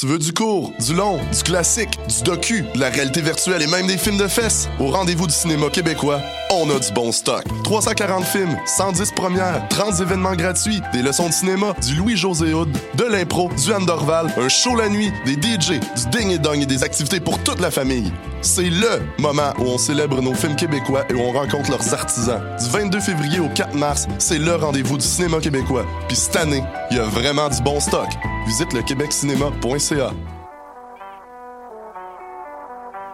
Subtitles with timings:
[0.00, 3.66] Tu veux du court, du long, du classique, du docu, de la réalité virtuelle et
[3.66, 4.66] même des films de fesses?
[4.78, 7.44] Au rendez-vous du cinéma québécois, on a du bon stock.
[7.64, 13.04] 340 films, 110 premières, 30 événements gratuits, des leçons de cinéma, du Louis-José Hood, de
[13.04, 16.66] l'impro, du Anne Dorval, un show la nuit, des DJ, du ding et dong et
[16.66, 18.10] des activités pour toute la famille.
[18.42, 22.40] C'est LE moment où on célèbre nos films québécois et où on rencontre leurs artisans.
[22.58, 25.84] Du 22 février au 4 mars, c'est le rendez-vous du cinéma québécois.
[26.08, 28.08] Puis cette année, il y a vraiment du bon stock.
[28.46, 30.12] Visite le québeccinéma.ca.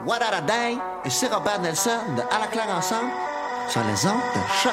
[0.07, 0.77] What a day?
[1.05, 3.11] Et c'est Robert Nelson de À la claire ensemble
[3.69, 4.73] sur les ondes de choc.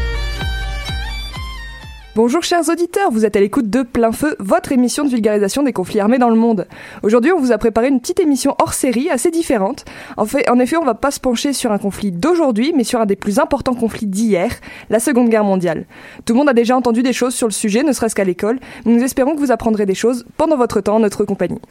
[2.13, 5.71] Bonjour chers auditeurs, vous êtes à l'écoute de Plein Feu, votre émission de vulgarisation des
[5.71, 6.67] conflits armés dans le monde.
[7.03, 9.85] Aujourd'hui, on vous a préparé une petite émission hors série, assez différente.
[10.17, 10.25] En,
[10.59, 13.39] effet, on va pas se pencher sur un conflit d'aujourd'hui, mais sur un des plus
[13.39, 14.51] importants conflits d'hier,
[14.89, 15.85] la Seconde Guerre mondiale.
[16.25, 18.59] Tout le monde a déjà entendu des choses sur le sujet, ne serait-ce qu'à l'école,
[18.83, 21.61] nous espérons que vous apprendrez des choses pendant votre temps en notre compagnie.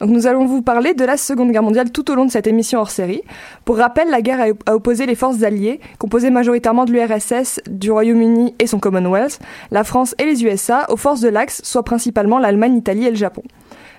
[0.00, 2.46] Donc nous allons vous parler de la Seconde Guerre mondiale tout au long de cette
[2.46, 3.22] émission hors série.
[3.64, 8.54] Pour rappel, la guerre a opposé les forces alliées, composées majoritairement de l'URSS, du Royaume-Uni
[8.58, 9.38] et son Commonwealth,
[9.70, 13.16] la France et les USA, aux forces de l'Axe, soit principalement l'Allemagne, l'Italie et le
[13.16, 13.42] Japon.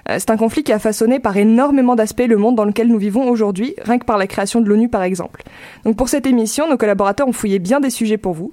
[0.10, 2.98] Euh, C'est un conflit qui a façonné par énormément d'aspects le monde dans lequel nous
[2.98, 5.44] vivons aujourd'hui, rien que par la création de l'ONU par exemple.
[5.84, 8.52] Donc pour cette émission, nos collaborateurs ont fouillé bien des sujets pour vous.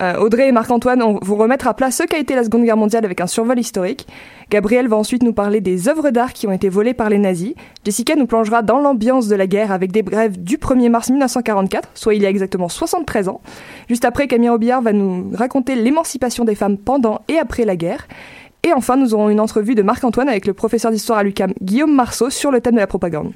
[0.00, 2.76] Euh, Audrey et Marc-Antoine vont vous remettre à plat ce qu'a été la Seconde Guerre
[2.76, 4.06] mondiale avec un survol historique.
[4.48, 7.54] Gabriel va ensuite nous parler des œuvres d'art qui ont été volées par les nazis.
[7.84, 11.90] Jessica nous plongera dans l'ambiance de la guerre avec des brèves du 1er mars 1944,
[11.94, 13.42] soit il y a exactement 73 ans.
[13.88, 18.08] Juste après, Camille Robillard va nous raconter l'émancipation des femmes pendant et après la guerre.
[18.62, 21.94] Et enfin, nous aurons une entrevue de Marc-Antoine avec le professeur d'histoire à l'UCAM Guillaume
[21.94, 23.32] Marceau sur le thème de la propagande.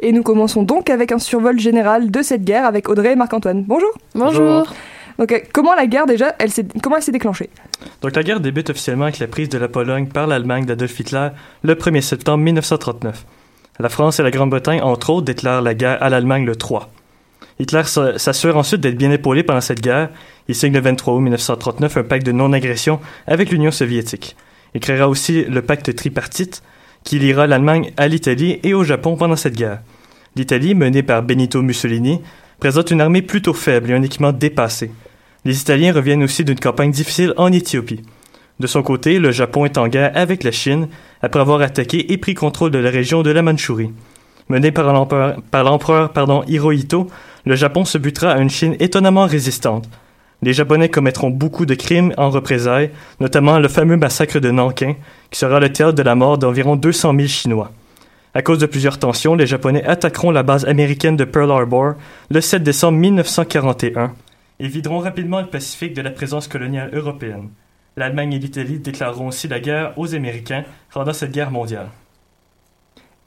[0.00, 3.64] Et nous commençons donc avec un survol général de cette guerre avec Audrey et Marc-Antoine.
[3.64, 3.90] Bonjour.
[4.14, 4.72] Bonjour.
[5.18, 7.50] Donc, comment la guerre déjà, elle s'est, comment elle s'est déclenchée?
[8.00, 11.28] Donc la guerre débute officiellement avec la prise de la Pologne par l'Allemagne d'Adolf Hitler
[11.62, 13.26] le 1er septembre 1939.
[13.78, 16.90] La France et la Grande-Bretagne, entre autres, déclarent la guerre à l'Allemagne le 3.
[17.58, 20.08] Hitler s'assure ensuite d'être bien épaulé pendant cette guerre.
[20.48, 24.36] Il signe le 23 août 1939 un pacte de non-agression avec l'Union soviétique.
[24.74, 26.62] Il créera aussi le pacte tripartite
[27.04, 29.80] qui liera l'Allemagne à l'Italie et au Japon pendant cette guerre.
[30.36, 32.20] L'Italie, menée par Benito Mussolini,
[32.60, 34.92] présente une armée plutôt faible et un équipement dépassé.
[35.44, 38.02] Les Italiens reviennent aussi d'une campagne difficile en Éthiopie.
[38.60, 40.88] De son côté, le Japon est en guerre avec la Chine
[41.22, 43.90] après avoir attaqué et pris contrôle de la région de la Mandchourie.
[44.50, 46.12] Mené par l'empereur,
[46.46, 47.08] Hirohito,
[47.46, 49.88] le Japon se butera à une Chine étonnamment résistante.
[50.42, 54.94] Les Japonais commettront beaucoup de crimes en représailles, notamment le fameux massacre de Nankin,
[55.30, 57.72] qui sera le théâtre de la mort d'environ 200 000 Chinois.
[58.32, 61.94] À cause de plusieurs tensions, les Japonais attaqueront la base américaine de Pearl Harbor
[62.30, 64.12] le 7 décembre 1941
[64.60, 67.48] et videront rapidement le Pacifique de la présence coloniale européenne.
[67.96, 71.88] L'Allemagne et l'Italie déclareront aussi la guerre aux Américains pendant cette guerre mondiale.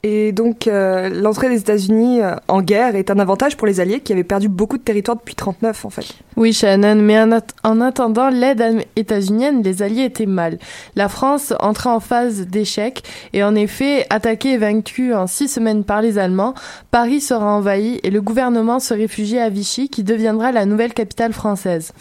[0.06, 4.00] Et donc, euh, l'entrée des États-Unis euh, en guerre est un avantage pour les Alliés
[4.00, 6.04] qui avaient perdu beaucoup de territoire depuis 39 en fait.
[6.36, 8.62] Oui, Shannon, mais en, at- en attendant l'aide
[8.96, 10.58] états-unienne, les Alliés étaient mal.
[10.94, 13.02] La France entrait en phase d'échec
[13.32, 16.52] et en effet, attaquée et vaincue en six semaines par les Allemands,
[16.90, 21.32] Paris sera envahi et le gouvernement se réfugie à Vichy qui deviendra la nouvelle capitale
[21.32, 21.92] française.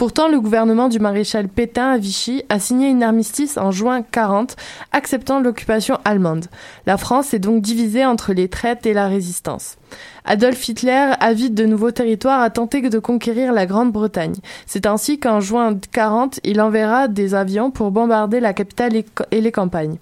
[0.00, 4.56] Pourtant, le gouvernement du maréchal Pétain à Vichy a signé une armistice en juin 40,
[4.92, 6.46] acceptant l'occupation allemande.
[6.86, 9.76] La France est donc divisée entre les traites et la résistance.
[10.24, 14.36] Adolf Hitler, avide de nouveaux territoires, a tenté de conquérir la Grande-Bretagne.
[14.64, 18.94] C'est ainsi qu'en juin 40, il enverra des avions pour bombarder la capitale
[19.30, 19.98] et les campagnes.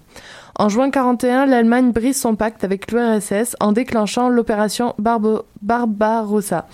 [0.55, 6.67] En juin 41, l'Allemagne brise son pacte avec l'URSS en déclenchant l'opération Barbarossa.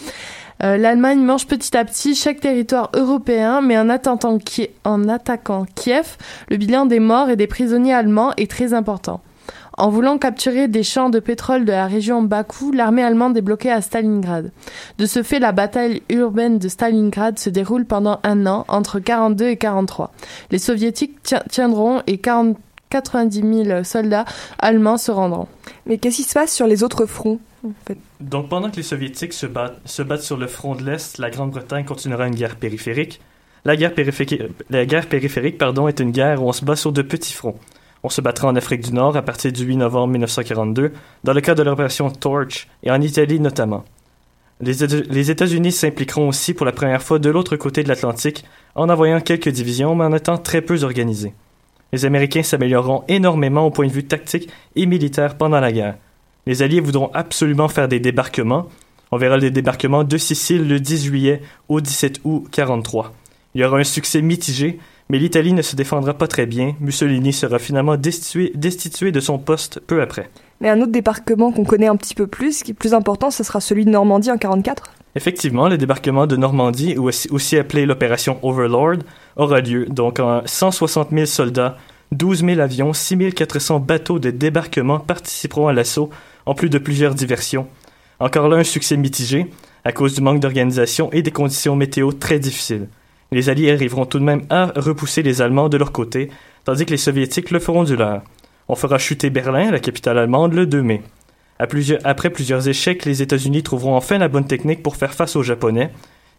[0.63, 6.17] Euh, L'Allemagne mange petit à petit chaque territoire européen, mais en attaquant, Kiev,
[6.49, 9.21] le bilan des morts et des prisonniers allemands est très important.
[9.77, 13.71] En voulant capturer des champs de pétrole de la région Bakou, l'armée allemande est bloquée
[13.71, 14.51] à Stalingrad.
[14.97, 19.47] De ce fait, la bataille urbaine de Stalingrad se déroule pendant un an, entre 42
[19.47, 20.13] et 43.
[20.51, 22.57] Les soviétiques ti- tiendront et 40
[22.89, 24.23] 90 000 soldats
[24.59, 25.47] allemands se rendront.
[25.85, 27.39] Mais qu'est-ce qui se passe sur les autres fronts?
[28.19, 31.29] Donc pendant que les Soviétiques se battent, se battent sur le front de l'Est, la
[31.29, 33.21] Grande-Bretagne continuera une guerre périphérique.
[33.63, 36.91] La guerre périphérique, la guerre périphérique pardon, est une guerre où on se bat sur
[36.91, 37.57] de petits fronts.
[38.03, 41.41] On se battra en Afrique du Nord à partir du 8 novembre 1942, dans le
[41.41, 43.83] cadre de l'opération Torch, et en Italie notamment.
[44.61, 48.45] Les États-Unis s'impliqueront aussi pour la première fois de l'autre côté de l'Atlantique,
[48.75, 51.33] en envoyant quelques divisions, mais en étant très peu organisées.
[51.91, 55.95] Les Américains s'amélioreront énormément au point de vue tactique et militaire pendant la guerre.
[56.47, 58.67] Les Alliés voudront absolument faire des débarquements.
[59.11, 63.13] On verra les débarquements de Sicile le 10 juillet au 17 août 43.
[63.55, 64.77] Il y aura un succès mitigé,
[65.09, 66.75] mais l'Italie ne se défendra pas très bien.
[66.79, 70.29] Mussolini sera finalement destitué, destitué de son poste peu après.
[70.61, 73.43] Mais un autre débarquement qu'on connaît un petit peu plus, qui est plus important, ce
[73.43, 74.91] sera celui de Normandie en 44.
[75.15, 78.99] Effectivement, le débarquement de Normandie, ou aussi, appelé l'opération Overlord,
[79.35, 79.87] aura lieu.
[79.87, 81.77] Donc, en 160 000 soldats,
[82.11, 86.11] 12 000 avions, 6 400 bateaux de débarquement participeront à l'assaut,
[86.45, 87.67] en plus de plusieurs diversions.
[88.19, 89.47] Encore là, un succès mitigé,
[89.83, 92.87] à cause du manque d'organisation et des conditions météo très difficiles.
[93.31, 96.29] Les Alliés arriveront tout de même à repousser les Allemands de leur côté,
[96.63, 98.21] tandis que les Soviétiques le feront du leur.
[98.67, 101.01] On fera chuter Berlin, la capitale allemande, le 2 mai.
[101.59, 105.91] Après plusieurs échecs, les États-Unis trouveront enfin la bonne technique pour faire face aux Japonais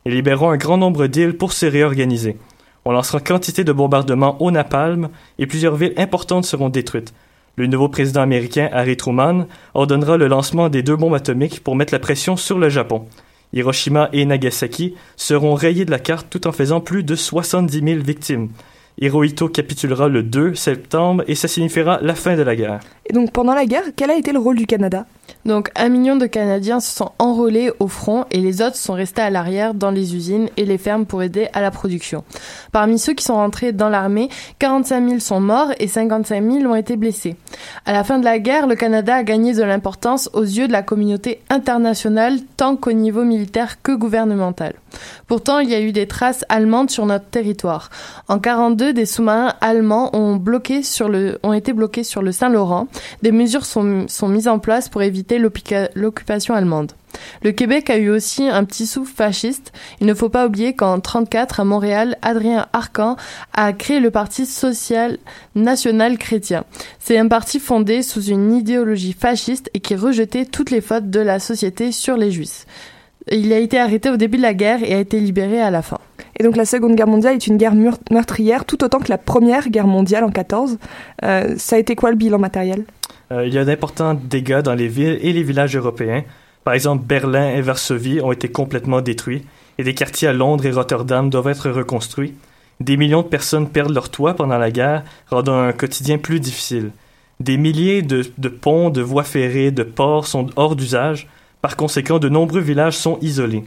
[0.05, 2.37] et libéreront un grand nombre d'îles pour se réorganiser.
[2.85, 7.15] On lancera quantité de bombardements au napalm et plusieurs villes importantes seront détruites.
[7.59, 11.95] Le nouveau président américain, Harry Truman, ordonnera le lancement des deux bombes atomiques pour mettre
[11.95, 13.07] la pression sur le Japon.
[13.55, 18.03] Hiroshima et Nagasaki seront rayés de la carte tout en faisant plus de 70 000
[18.03, 18.51] victimes.
[19.01, 22.81] Hirohito capitulera le 2 septembre et ça signifiera la fin de la guerre.
[23.07, 25.07] Et donc pendant la guerre, quel a été le rôle du Canada?
[25.45, 29.23] Donc un million de Canadiens se sont enrôlés au front et les autres sont restés
[29.23, 32.25] à l'arrière dans les usines et les fermes pour aider à la production.
[32.73, 34.29] Parmi ceux qui sont rentrés dans l'armée,
[34.59, 37.37] 45 000 sont morts et 55 000 ont été blessés.
[37.85, 40.73] À la fin de la guerre, le Canada a gagné de l'importance aux yeux de
[40.73, 44.75] la communauté internationale tant qu'au niveau militaire que gouvernemental.
[45.27, 47.91] Pourtant, il y a eu des traces allemandes sur notre territoire.
[48.29, 52.89] En 42, des sous-marins allemands ont, bloqué sur le, ont été bloqués sur le Saint-Laurent.
[53.23, 55.16] Des mesures sont, sont mises en place pour éviter
[55.95, 56.93] l'occupation allemande.
[57.43, 59.73] Le Québec a eu aussi un petit souffle fasciste.
[60.01, 63.17] Il ne faut pas oublier qu'en 34, à Montréal, Adrien Arcan
[63.55, 65.19] a créé le Parti social
[65.55, 66.65] national chrétien.
[66.99, 71.21] C'est un parti fondé sous une idéologie fasciste et qui rejetait toutes les fautes de
[71.21, 72.67] la société sur les juifs.
[73.31, 75.83] Il a été arrêté au début de la guerre et a été libéré à la
[75.83, 75.99] fin.
[76.39, 77.75] Et donc la Seconde Guerre mondiale est une guerre
[78.11, 80.79] meurtrière tout autant que la Première Guerre mondiale en 14.
[81.25, 82.85] Euh, ça a été quoi le bilan matériel?
[83.31, 86.25] Il y a d'importants dégâts dans les villes et les villages européens.
[86.65, 89.45] Par exemple, Berlin et Varsovie ont été complètement détruits
[89.79, 92.35] et des quartiers à Londres et Rotterdam doivent être reconstruits.
[92.81, 96.91] Des millions de personnes perdent leur toit pendant la guerre, rendant un quotidien plus difficile.
[97.41, 101.29] Des milliers de, de ponts, de voies ferrées, de ports sont hors d'usage.
[101.63, 103.65] Par conséquent, de nombreux villages sont isolés.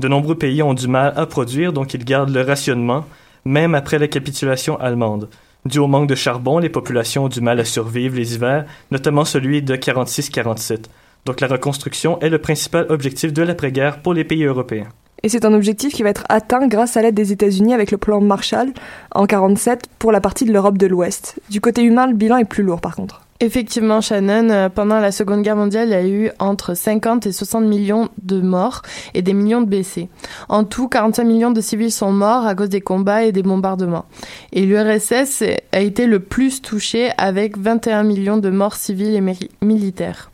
[0.00, 3.04] De nombreux pays ont du mal à produire, donc ils gardent le rationnement,
[3.44, 5.28] même après la capitulation allemande.
[5.64, 9.24] Dû au manque de charbon, les populations ont du mal à survivre les hivers, notamment
[9.24, 10.86] celui de 46-47.
[11.24, 14.88] Donc la reconstruction est le principal objectif de l'après-guerre pour les pays européens.
[15.22, 17.96] Et c'est un objectif qui va être atteint grâce à l'aide des États-Unis avec le
[17.96, 18.72] plan Marshall
[19.14, 21.38] en 47 pour la partie de l'Europe de l'Ouest.
[21.48, 23.21] Du côté humain, le bilan est plus lourd par contre.
[23.40, 27.32] Effectivement, Shannon, euh, pendant la Seconde Guerre mondiale, il y a eu entre 50 et
[27.32, 28.82] 60 millions de morts
[29.14, 30.08] et des millions de blessés.
[30.48, 34.04] En tout, 45 millions de civils sont morts à cause des combats et des bombardements.
[34.52, 40.30] Et l'URSS a été le plus touché avec 21 millions de morts civils et militaires.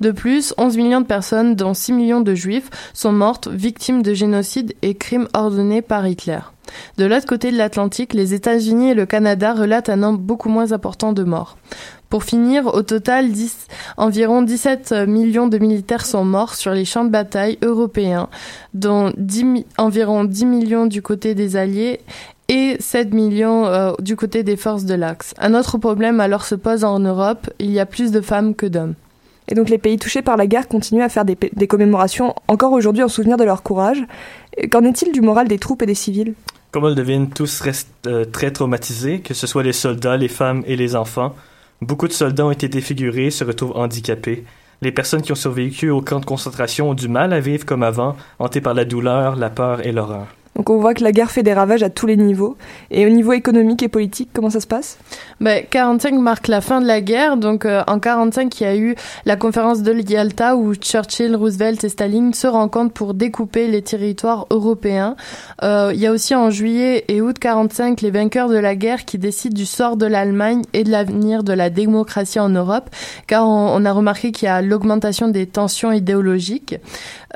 [0.00, 4.14] De plus, 11 millions de personnes, dont 6 millions de juifs, sont mortes victimes de
[4.14, 6.40] génocides et crimes ordonnés par Hitler.
[6.98, 10.72] De l'autre côté de l'Atlantique, les États-Unis et le Canada relatent un nombre beaucoup moins
[10.72, 11.56] important de morts.
[12.08, 13.30] Pour finir, au total,
[13.96, 18.28] environ 17 millions de militaires sont morts sur les champs de bataille européens,
[18.74, 19.12] dont
[19.78, 22.00] environ 10 millions du côté des Alliés
[22.48, 25.32] et 7 millions euh, du côté des forces de l'Axe.
[25.38, 28.66] Un autre problème alors se pose en Europe, il y a plus de femmes que
[28.66, 28.94] d'hommes.
[29.48, 33.02] Et donc les pays touchés par la guerre continuent à faire des, commémorations encore aujourd'hui
[33.02, 34.02] en souvenir de leur courage.
[34.70, 36.34] Qu'en est-il du moral des troupes et des civils?
[36.70, 40.28] Comme on le devine, tous restent euh, très traumatisés, que ce soit les soldats, les
[40.28, 41.34] femmes et les enfants.
[41.82, 44.44] Beaucoup de soldats ont été défigurés, se retrouvent handicapés.
[44.80, 47.82] Les personnes qui ont survécu au camp de concentration ont du mal à vivre comme
[47.82, 50.26] avant, hantées par la douleur, la peur et l'horreur.
[50.56, 52.56] Donc on voit que la guerre fait des ravages à tous les niveaux.
[52.90, 54.98] Et au niveau économique et politique, comment ça se passe?
[55.40, 57.38] Ben, 45 marque la fin de la guerre.
[57.38, 58.94] Donc euh, en 45, il y a eu
[59.24, 64.46] la conférence de Yalta où Churchill, Roosevelt et Staline se rencontrent pour découper les territoires
[64.50, 65.16] européens.
[65.62, 69.04] Euh, il y a aussi en juillet et août 45 les vainqueurs de la guerre
[69.04, 72.90] qui décident du sort de l'Allemagne et de l'avenir de la démocratie en Europe,
[73.26, 76.76] car on a remarqué qu'il y a l'augmentation des tensions idéologiques.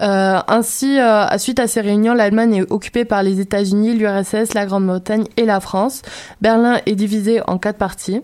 [0.03, 4.67] Euh, ainsi, euh, suite à ces réunions, l'Allemagne est occupée par les États-Unis, l'URSS, la
[4.67, 6.03] Grande-Bretagne et la France.
[6.41, 8.23] Berlin est divisé en quatre parties.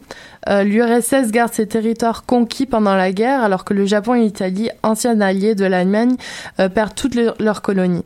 [0.48, 4.70] Euh, L'URSS garde ses territoires conquis pendant la guerre, alors que le Japon et l'Italie,
[4.82, 6.16] anciens alliés de l'Allemagne,
[6.58, 8.04] euh, perdent toutes leurs colonies.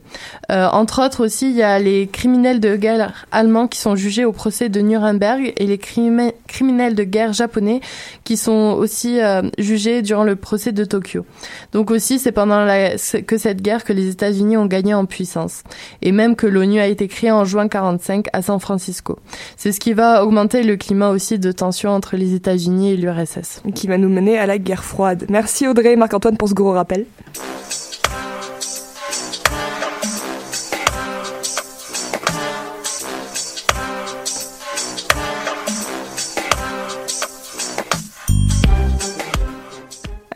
[0.51, 4.25] Euh, entre autres aussi, il y a les criminels de guerre allemands qui sont jugés
[4.25, 7.81] au procès de Nuremberg et les criminels de guerre japonais
[8.23, 9.19] qui sont aussi
[9.57, 11.25] jugés durant le procès de Tokyo.
[11.71, 15.63] Donc aussi, c'est pendant la, que cette guerre que les États-Unis ont gagné en puissance.
[16.01, 19.19] Et même que l'ONU a été créée en juin 45 à San Francisco.
[19.55, 23.63] C'est ce qui va augmenter le climat aussi de tension entre les États-Unis et l'URSS.
[23.75, 25.25] Qui va nous mener à la guerre froide.
[25.29, 27.05] Merci Audrey et Marc-Antoine pour ce gros rappel.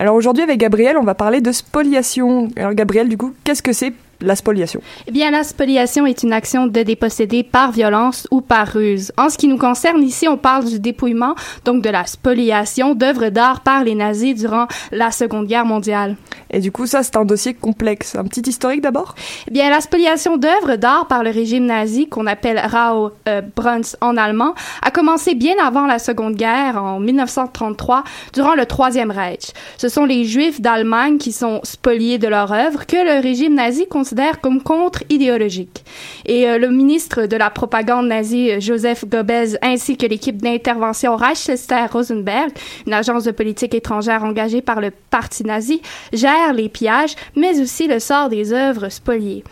[0.02, 2.50] Alors aujourd'hui avec Gabriel, on va parler de spoliation.
[2.56, 6.34] Alors Gabriel, du coup, qu'est-ce que c'est la spoliation Eh bien, la spoliation est une
[6.34, 9.12] action de déposséder par violence ou par ruse.
[9.18, 11.36] En ce qui nous concerne ici, on parle du dépouillement,
[11.66, 16.16] donc de la spoliation d'œuvres d'art par les nazis durant la Seconde Guerre mondiale.
[16.52, 18.16] Et du coup, ça, c'est un dossier complexe.
[18.16, 19.16] Un petit historique d'abord?
[19.48, 23.96] Eh bien, la spoliation d'œuvres d'art par le régime nazi, qu'on appelle Rau euh, Bruns
[24.02, 29.54] en allemand, a commencé bien avant la Seconde Guerre, en 1933, durant le Troisième Reich.
[29.78, 33.88] Ce sont les Juifs d'Allemagne qui sont spoliés de leurs œuvres que le régime nazi
[33.88, 34.11] considère
[34.42, 35.84] comme contre-idéologique.
[36.26, 42.52] Et euh, le ministre de la propagande nazie, Joseph Goebbels, ainsi que l'équipe d'intervention Reichsester-Rosenberg,
[42.86, 45.82] une agence de politique étrangère engagée par le parti nazi,
[46.14, 49.44] gèrent les pillages, mais aussi le sort des œuvres spoliées.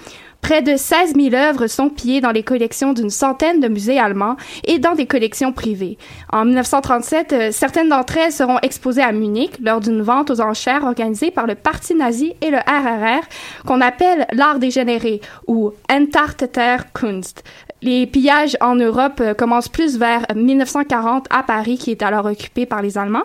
[0.41, 4.35] Près de 16 000 œuvres sont pillées dans les collections d'une centaine de musées allemands
[4.63, 5.97] et dans des collections privées.
[6.31, 10.83] En 1937, euh, certaines d'entre elles seront exposées à Munich lors d'une vente aux enchères
[10.85, 13.23] organisée par le Parti nazi et le RRR,
[13.65, 17.43] qu'on appelle l'art dégénéré ou Entarteter Kunst.
[17.81, 22.65] Les pillages en Europe euh, commencent plus vers 1940 à Paris, qui est alors occupé
[22.65, 23.23] par les Allemands.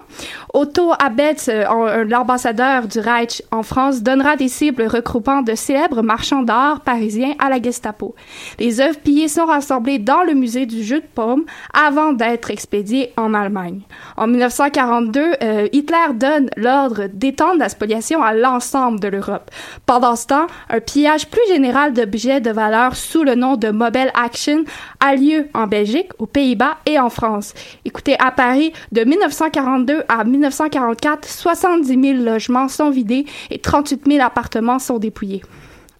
[0.52, 6.42] Otto Abetz, euh, l'ambassadeur du Reich en France, donnera des cibles regroupant de célèbres marchands
[6.42, 8.14] d'art parisiens à la Gestapo.
[8.60, 13.12] Les œuvres pillées sont rassemblées dans le musée du jeu de paume avant d'être expédiées
[13.16, 13.80] en Allemagne.
[14.16, 19.50] En 1942, euh, Hitler donne l'ordre d'étendre la spoliation à l'ensemble de l'Europe.
[19.84, 24.12] Pendant ce temps, un pillage plus général d'objets de valeur sous le nom de Mobile
[24.14, 24.43] Action
[25.00, 27.54] a lieu en Belgique, aux Pays-Bas et en France.
[27.84, 34.24] Écoutez, à Paris, de 1942 à 1944, 70 000 logements sont vidés et 38 000
[34.24, 35.42] appartements sont dépouillés.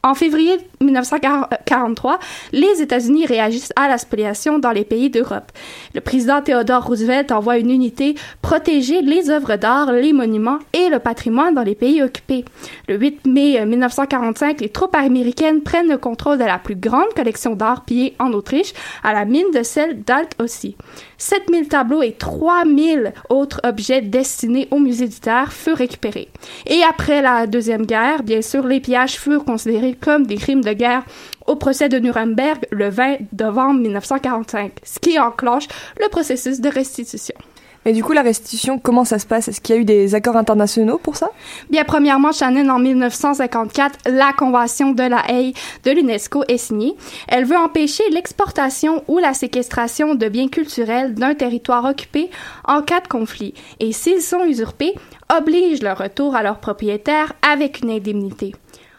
[0.04, 2.18] En février 1943,
[2.52, 5.50] les États-Unis réagissent à la spoliation dans les pays d'Europe.
[5.94, 10.98] Le président Theodore Roosevelt envoie une unité protéger les œuvres d'art, les monuments et le
[10.98, 12.44] patrimoine dans les pays occupés.
[12.86, 17.54] Le 8 mai 1945, les troupes américaines prennent le contrôle de la plus grande collection
[17.54, 20.76] d'art pillée en Autriche, à la mine de sel d'Alt aussi.
[21.16, 25.14] 7000 tableaux et 3000 autres objets destinés au musée du
[25.48, 26.28] furent récupérés.
[26.66, 30.72] Et après la Deuxième Guerre, bien sûr, les pillages furent considérés comme des crimes de
[30.72, 31.04] guerre
[31.46, 35.66] au procès de Nuremberg le 20 novembre 1945, ce qui enclenche
[36.00, 37.34] le processus de restitution.
[37.86, 39.48] Et du coup, la restitution, comment ça se passe?
[39.48, 41.30] Est-ce qu'il y a eu des accords internationaux pour ça?
[41.68, 45.52] Bien, premièrement, Shannon, en 1954, la Convention de la Haye
[45.84, 46.94] de l'UNESCO est signée.
[47.28, 52.30] Elle veut empêcher l'exportation ou la séquestration de biens culturels d'un territoire occupé
[52.64, 53.52] en cas de conflit.
[53.80, 54.94] Et s'ils sont usurpés,
[55.36, 58.54] oblige leur retour à leur propriétaire avec une indemnité.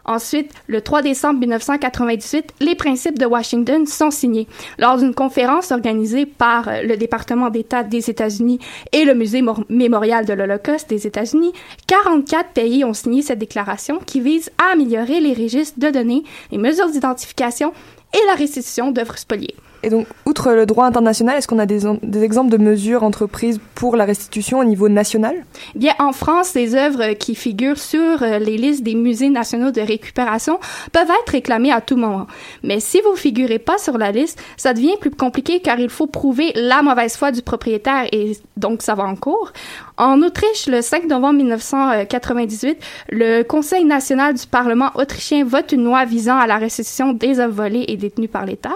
[0.06, 4.48] Ensuite, le 3 décembre 1998, les principes de Washington sont signés.
[4.78, 8.60] Lors d'une conférence organisée par euh, le département d'État des États-Unis
[8.92, 11.54] et le Musée mémorial de l'Holocauste des États-Unis,
[11.88, 16.60] 44 pays ont signé cette déclaration qui vise à améliorer les registres de données, les
[16.60, 17.74] mesures d'identification
[18.14, 19.56] et la restitution d'œuvres spoliées.
[19.86, 21.86] Et donc, outre le droit international, est-ce qu'on a des,
[22.24, 25.36] exemples de mesures entreprises pour la restitution au niveau national?
[25.76, 29.82] Bien, en France, les œuvres qui figurent sur euh, les listes des musées nationaux de
[29.82, 30.60] récupération
[30.92, 32.26] peuvent être réclamées à tout moment.
[32.64, 36.08] Mais si vous figurez pas sur la liste, ça devient plus compliqué car il faut
[36.08, 39.54] prouver la mauvaise foi du propriétaire et donc ça va en cours.
[39.98, 42.80] En Autriche, le 5 novembre 1998,
[43.12, 47.54] le Conseil national du Parlement autrichien vote une loi visant à la restitution des œuvres
[47.54, 48.74] volées et détenues par l'État.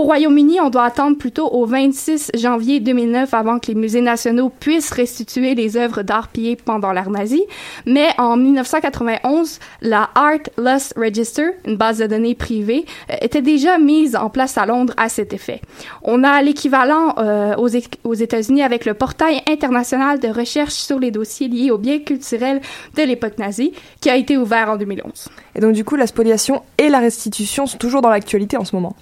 [0.00, 4.48] Au Royaume-Uni, on doit attendre plutôt au 26 janvier 2009 avant que les musées nationaux
[4.48, 7.44] puissent restituer les œuvres d'art pillées pendant l'ère nazie.
[7.84, 13.76] Mais en 1991, la Art Loss Register, une base de données privée, euh, était déjà
[13.76, 15.60] mise en place à Londres à cet effet.
[16.02, 17.68] On a l'équivalent euh, aux,
[18.04, 22.62] aux États-Unis avec le portail international de recherche sur les dossiers liés aux biens culturels
[22.96, 25.28] de l'époque nazie, qui a été ouvert en 2011.
[25.56, 28.74] Et donc du coup, la spoliation et la restitution sont toujours dans l'actualité en ce
[28.74, 28.96] moment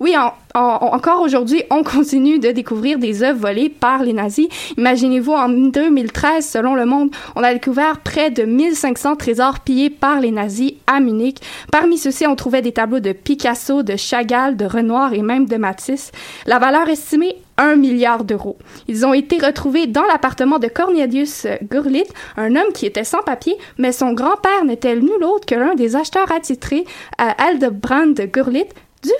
[0.00, 4.48] oui, en, encore aujourd'hui, on continue de découvrir des œuvres volées par les nazis.
[4.78, 10.20] Imaginez-vous, en 2013, selon Le Monde, on a découvert près de 1500 trésors pillés par
[10.20, 11.40] les nazis à Munich.
[11.70, 15.56] Parmi ceux-ci, on trouvait des tableaux de Picasso, de Chagall, de Renoir et même de
[15.56, 16.12] Matisse.
[16.46, 18.56] La valeur estimée 1 milliard d'euros.
[18.88, 23.56] Ils ont été retrouvés dans l'appartement de Cornelius Gurlitt, un homme qui était sans papier,
[23.76, 26.86] mais son grand-père n'était nul autre que l'un des acheteurs attitrés
[27.18, 29.10] à Aldebrand Gurlitt, du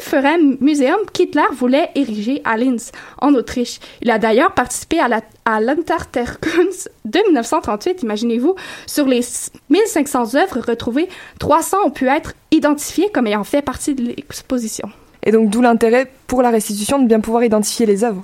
[0.60, 3.80] Museum qu'Hitler voulait ériger à Linz, en Autriche.
[4.02, 8.54] Il a d'ailleurs participé à l'Unterterkunst de 1938, imaginez-vous,
[8.86, 9.20] sur les
[9.70, 11.08] 1500 œuvres retrouvées,
[11.38, 14.90] 300 ont pu être identifiées comme ayant fait partie de l'exposition.
[15.24, 18.22] Et donc d'où l'intérêt pour la restitution de bien pouvoir identifier les œuvres.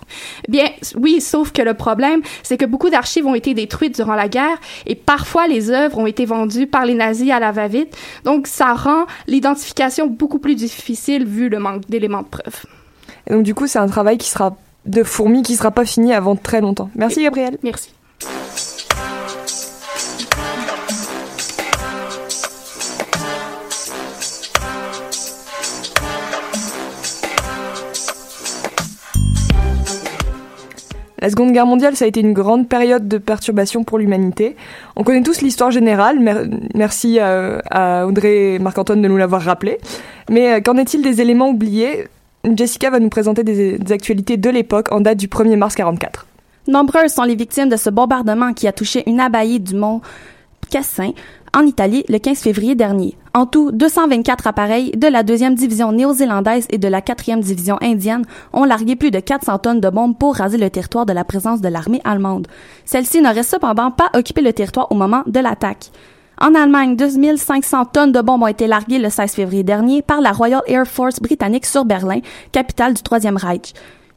[0.49, 4.29] Bien, oui, sauf que le problème, c'est que beaucoup d'archives ont été détruites durant la
[4.29, 7.97] guerre et parfois les œuvres ont été vendues par les nazis à la va-vite.
[8.25, 12.65] Donc ça rend l'identification beaucoup plus difficile vu le manque d'éléments de preuve.
[13.27, 14.57] Et donc du coup, c'est un travail qui sera
[14.87, 16.91] de fourmi qui sera pas fini avant très longtemps.
[16.95, 17.59] Merci Gabriel.
[17.63, 17.91] Merci.
[31.19, 34.55] La Seconde Guerre mondiale, ça a été une grande période de perturbation pour l'humanité.
[34.97, 36.19] On connaît tous l'histoire générale,
[36.75, 39.79] merci à, Audrey et Marc-Antoine de nous l'avoir rappelé.
[40.31, 42.09] Mais euh, qu'en est-il des éléments oubliés?
[42.55, 46.27] Jessica va nous présenter des, des actualités de l'époque en date du 1er mars 44.
[46.69, 50.01] Nombreuses sont les victimes de ce bombardement qui a touché une abbaye du mont
[50.71, 51.13] Cassin
[51.57, 53.17] en Italie le 15 février dernier.
[53.35, 58.25] En tout, 224 appareils de la deuxième division néo-zélandaise et de la quatrième division indienne
[58.53, 61.61] ont largué plus de 400 tonnes de bombes pour raser le territoire de la présence
[61.61, 62.47] de l'armée allemande.
[62.85, 65.91] Celle-ci n'aurait cependant pas occupé le territoire au moment de l'attaque.
[66.39, 70.33] En Allemagne, 2500 tonnes de bombes ont été larguées le 16 février dernier par la
[70.33, 72.21] Royal Air Force britannique sur Berlin,
[72.53, 73.73] capitale du Troisième Reich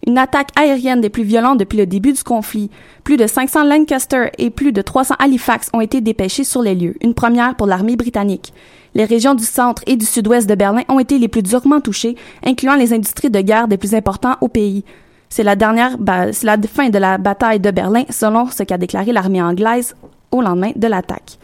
[0.07, 2.69] une attaque aérienne des plus violentes depuis le début du conflit.
[3.03, 6.95] Plus de 500 Lancaster et plus de 300 Halifax ont été dépêchés sur les lieux,
[7.01, 8.53] une première pour l'armée britannique.
[8.95, 12.15] Les régions du centre et du sud-ouest de Berlin ont été les plus durement touchées,
[12.45, 14.83] incluant les industries de guerre des plus importants au pays.
[15.29, 15.95] C'est la dernière,
[16.31, 19.95] c'est la fin de la bataille de Berlin, selon ce qu'a déclaré l'armée anglaise
[20.31, 21.37] au lendemain de l'attaque.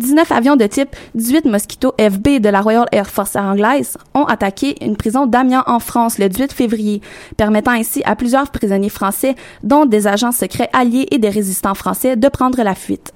[0.00, 4.76] 19 avions de type 18 Mosquito FB de la Royal Air Force anglaise ont attaqué
[4.84, 7.00] une prison d'Amiens en France le 18 février,
[7.36, 12.16] permettant ainsi à plusieurs prisonniers français, dont des agents secrets alliés et des résistants français,
[12.16, 13.12] de prendre la fuite.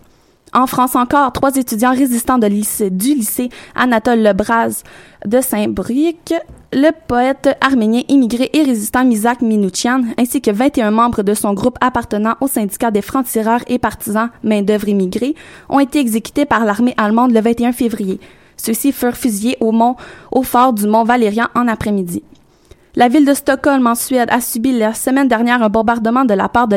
[0.52, 4.82] En France encore, trois étudiants résistants du lycée Anatole Lebras
[5.26, 6.32] de Saint-Brieuc,
[6.72, 11.78] le poète arménien immigré et résistant Mizak Minouchian, ainsi que 21 membres de son groupe
[11.80, 15.34] appartenant au syndicat des francs-tireurs et partisans main-d'œuvre immigrés,
[15.68, 18.20] ont été exécutés par l'armée allemande le 21 février.
[18.56, 19.96] Ceux-ci furent fusillés au mont,
[20.32, 22.22] au fort du mont Valérian en après-midi.
[22.98, 26.48] La ville de Stockholm, en Suède, a subi la semaine dernière un bombardement de la
[26.48, 26.74] part de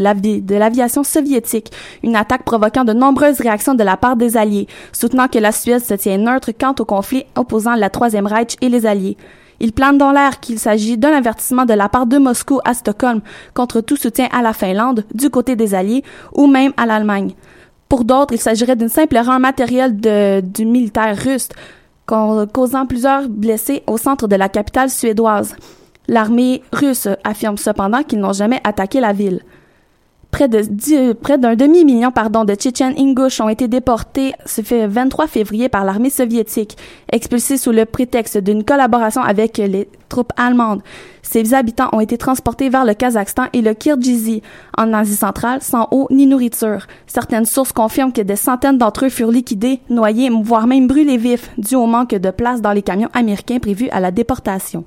[0.56, 1.72] l'aviation soviétique,
[2.04, 5.84] une attaque provoquant de nombreuses réactions de la part des Alliés, soutenant que la Suède
[5.84, 9.18] se tient neutre quant au conflit opposant la Troisième Reich et les Alliés.
[9.60, 13.22] Il plane dans l'air qu'il s'agit d'un avertissement de la part de Moscou à Stockholm
[13.56, 16.04] contre tout soutien à la Finlande du côté des Alliés
[16.36, 17.34] ou même à l'Allemagne.
[17.90, 21.50] Pour d'autres, il s'agirait d'une simple erreur matérielle du militaire russe,
[22.06, 25.56] causant plusieurs blessés au centre de la capitale suédoise.
[26.12, 29.40] L'armée russe affirme cependant qu'ils n'ont jamais attaqué la ville.
[30.30, 35.28] Près de près d'un demi-million pardon de Tchétchènes ingouches ont été déportés ce fait 23
[35.28, 36.78] février par l'armée soviétique,
[37.10, 40.82] expulsés sous le prétexte d'une collaboration avec les troupes allemandes.
[41.22, 44.42] Ces habitants ont été transportés vers le Kazakhstan et le Kirghizie,
[44.78, 46.88] en Asie centrale, sans eau ni nourriture.
[47.08, 51.52] Certaines sources confirment que des centaines d'entre eux furent liquidés, noyés, voire même brûlés vifs,
[51.58, 54.84] dû au manque de place dans les camions américains prévus à la déportation.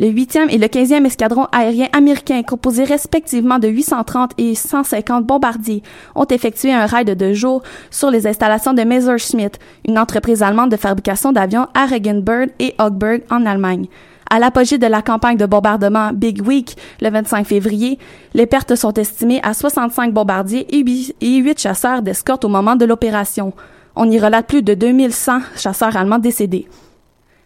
[0.00, 5.82] Le 8e et le 15e escadron aérien américain, composés respectivement de 830 et 150 bombardiers,
[6.14, 9.58] ont effectué un raid de jour sur les installations de Messerschmitt,
[9.88, 13.88] une entreprise allemande de fabrication d'avions à Regensburg et Augsburg en Allemagne.
[14.30, 17.98] À l'apogée de la campagne de bombardement Big Week, le 25 février,
[18.34, 23.52] les pertes sont estimées à 65 bombardiers et 8 chasseurs d'escorte au moment de l'opération.
[23.96, 26.68] On y relate plus de 2100 chasseurs allemands décédés.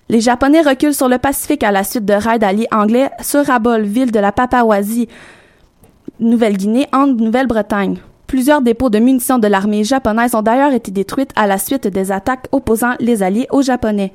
[0.09, 3.83] Les Japonais reculent sur le Pacifique à la suite de raids alliés anglais sur Rabol,
[3.83, 5.09] ville de la Papouasie,
[6.21, 7.99] Nouvelle-Guinée, en Nouvelle-Bretagne.
[8.27, 12.13] Plusieurs dépôts de munitions de l'armée japonaise ont d'ailleurs été détruites à la suite des
[12.13, 14.13] attaques opposant les Alliés aux Japonais.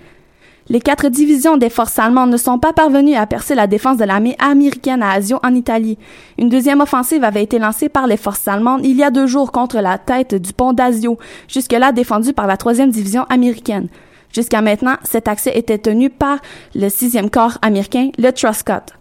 [0.70, 4.04] Les quatre divisions des forces allemandes ne sont pas parvenues à percer la défense de
[4.04, 5.98] l'armée américaine à Asio en Italie.
[6.38, 9.54] Une deuxième offensive avait été lancée par les forces allemandes il y a deux jours
[9.54, 13.88] contre la tête du pont d'Asio, jusque-là défendue par la troisième division américaine.
[14.34, 16.40] Jusqu'à maintenant, cet accès était tenu par
[16.76, 18.94] le sixième corps américain, le Truscott.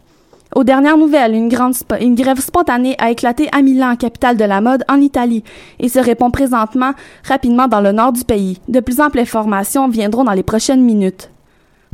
[0.54, 5.00] Aux dernières nouvelles, une, grève spontanée a éclaté à Milan, capitale de la mode, en
[5.00, 5.44] Italie,
[5.80, 6.92] et se répond présentement
[7.24, 8.60] rapidement dans le nord du pays.
[8.68, 11.30] De plus amples informations viendront dans les prochaines minutes.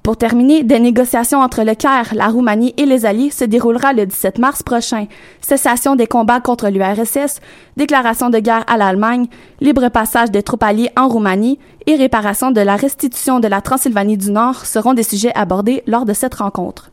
[0.02, 4.04] Pour terminer, des négociations entre le Caire, la Roumanie et les Alliés se déroulera le
[4.04, 5.06] 17 mars prochain.
[5.40, 7.40] Cessation des combats contre l'URSS,
[7.76, 9.28] déclaration de guerre à l'Allemagne,
[9.60, 14.16] libre passage des troupes alliées en Roumanie et réparation de la restitution de la Transylvanie
[14.16, 16.90] du Nord seront des sujets abordés lors de cette rencontre.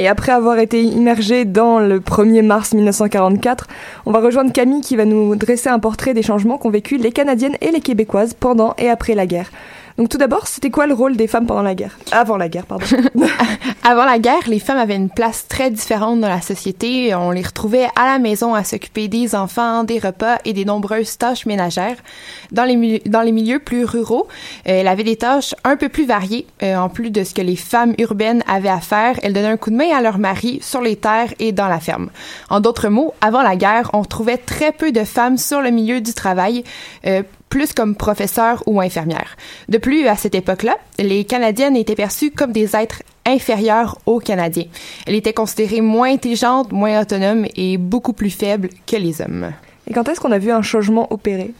[0.00, 3.66] Et après avoir été immergé dans le 1er mars 1944,
[4.06, 7.12] on va rejoindre Camille qui va nous dresser un portrait des changements qu'ont vécu les
[7.12, 9.50] Canadiennes et les Québécoises pendant et après la guerre.
[10.00, 11.98] Donc tout d'abord, c'était quoi le rôle des femmes pendant la guerre?
[12.10, 12.86] Avant la guerre, pardon.
[13.84, 17.14] Avant la guerre, les femmes avaient une place très différente dans la société.
[17.14, 21.18] On les retrouvait à la maison à s'occuper des enfants, des repas et des nombreuses
[21.18, 21.98] tâches ménagères.
[22.50, 24.26] Dans les, dans les milieux plus ruraux,
[24.66, 26.46] euh, elles avaient des tâches un peu plus variées.
[26.62, 29.58] Euh, en plus de ce que les femmes urbaines avaient à faire, elles donnaient un
[29.58, 32.08] coup de main à leur mari sur les terres et dans la ferme.
[32.48, 36.00] En d'autres mots, avant la guerre, on trouvait très peu de femmes sur le milieu
[36.00, 36.64] du travail.
[37.06, 39.36] Euh, plus comme professeurs ou infirmières.
[39.68, 44.66] De plus, à cette époque-là, les Canadiennes étaient perçues comme des êtres inférieurs aux Canadiens.
[45.06, 49.52] Elles étaient considérées moins intelligentes, moins autonomes et beaucoup plus faibles que les hommes.
[49.88, 51.52] Et quand est-ce qu'on a vu un changement opéré?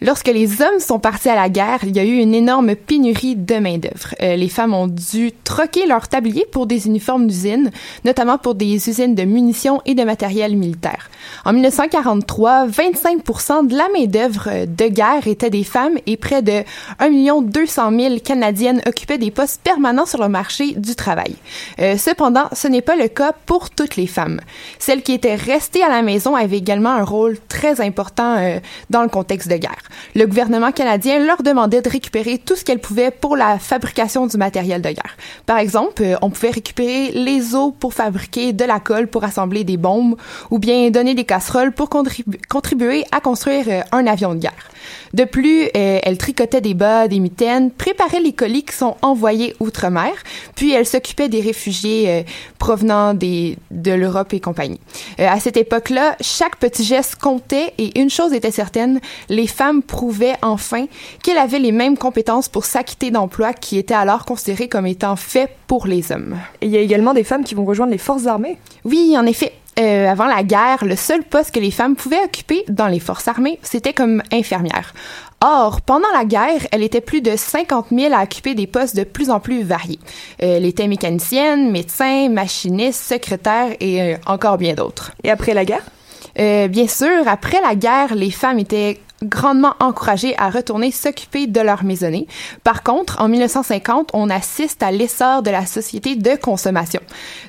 [0.00, 3.34] Lorsque les hommes sont partis à la guerre, il y a eu une énorme pénurie
[3.34, 4.14] de main-d'œuvre.
[4.22, 7.70] Euh, les femmes ont dû troquer leur tablier pour des uniformes d'usine,
[8.04, 11.10] notamment pour des usines de munitions et de matériel militaire.
[11.44, 16.62] En 1943, 25% de la main-d'œuvre de guerre était des femmes et près de
[17.00, 21.34] 1 200 000 Canadiennes occupaient des postes permanents sur le marché du travail.
[21.80, 24.40] Euh, cependant, ce n'est pas le cas pour toutes les femmes.
[24.78, 27.38] Celles qui étaient restées à la maison avaient également un rôle
[27.80, 28.58] important euh,
[28.90, 29.82] dans le contexte de guerre.
[30.14, 34.36] Le gouvernement canadien leur demandait de récupérer tout ce qu'elles pouvaient pour la fabrication du
[34.36, 35.16] matériel de guerre.
[35.46, 39.64] Par exemple, euh, on pouvait récupérer les os pour fabriquer de la colle pour assembler
[39.64, 40.16] des bombes
[40.50, 44.70] ou bien donner des casseroles pour contribuer à construire euh, un avion de guerre.
[45.14, 49.54] De plus, euh, elle tricotait des bas, des mitaines, préparait les colis qui sont envoyés
[49.60, 50.12] outre-mer,
[50.54, 52.24] puis elle s'occupait des réfugiés
[52.58, 54.80] provenant des, de l'Europe et compagnie.
[55.18, 60.36] À cette époque-là, chaque petit geste comptait et une chose était certaine, les femmes prouvaient
[60.42, 60.86] enfin
[61.22, 65.50] qu'elles avaient les mêmes compétences pour s'acquitter d'emplois qui étaient alors considérés comme étant faits
[65.66, 66.36] pour les hommes.
[66.60, 69.26] Et il y a également des femmes qui vont rejoindre les forces armées Oui, en
[69.26, 69.52] effet.
[69.78, 73.28] euh, avant la guerre, le seul poste que les femmes pouvaient occuper dans les forces
[73.28, 74.92] armées, c'était comme infirmière.
[75.40, 79.04] Or, pendant la guerre, elle était plus de 50 000 à occuper des postes de
[79.04, 80.00] plus en plus variés.
[80.42, 85.12] Euh, elle était mécanicienne, médecin, machiniste, secrétaire et euh, encore bien d'autres.
[85.22, 85.84] Et après la guerre?
[86.40, 91.60] Euh, bien sûr, après la guerre, les femmes étaient grandement encouragées à retourner s'occuper de
[91.60, 92.26] leur maisonnée.
[92.64, 97.00] Par contre, en 1950, on assiste à l'essor de la société de consommation.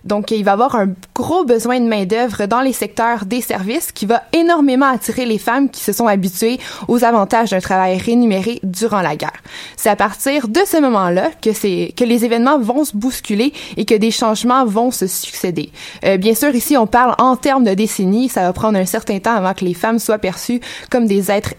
[0.05, 3.91] Donc, il va y avoir un gros besoin de main-d'œuvre dans les secteurs des services
[3.91, 8.59] qui va énormément attirer les femmes qui se sont habituées aux avantages d'un travail rémunéré
[8.63, 9.41] durant la guerre.
[9.77, 13.85] C'est à partir de ce moment-là que c'est que les événements vont se bousculer et
[13.85, 15.71] que des changements vont se succéder.
[16.05, 18.29] Euh, bien sûr, ici, on parle en termes de décennies.
[18.29, 21.53] Ça va prendre un certain temps avant que les femmes soient perçues comme des êtres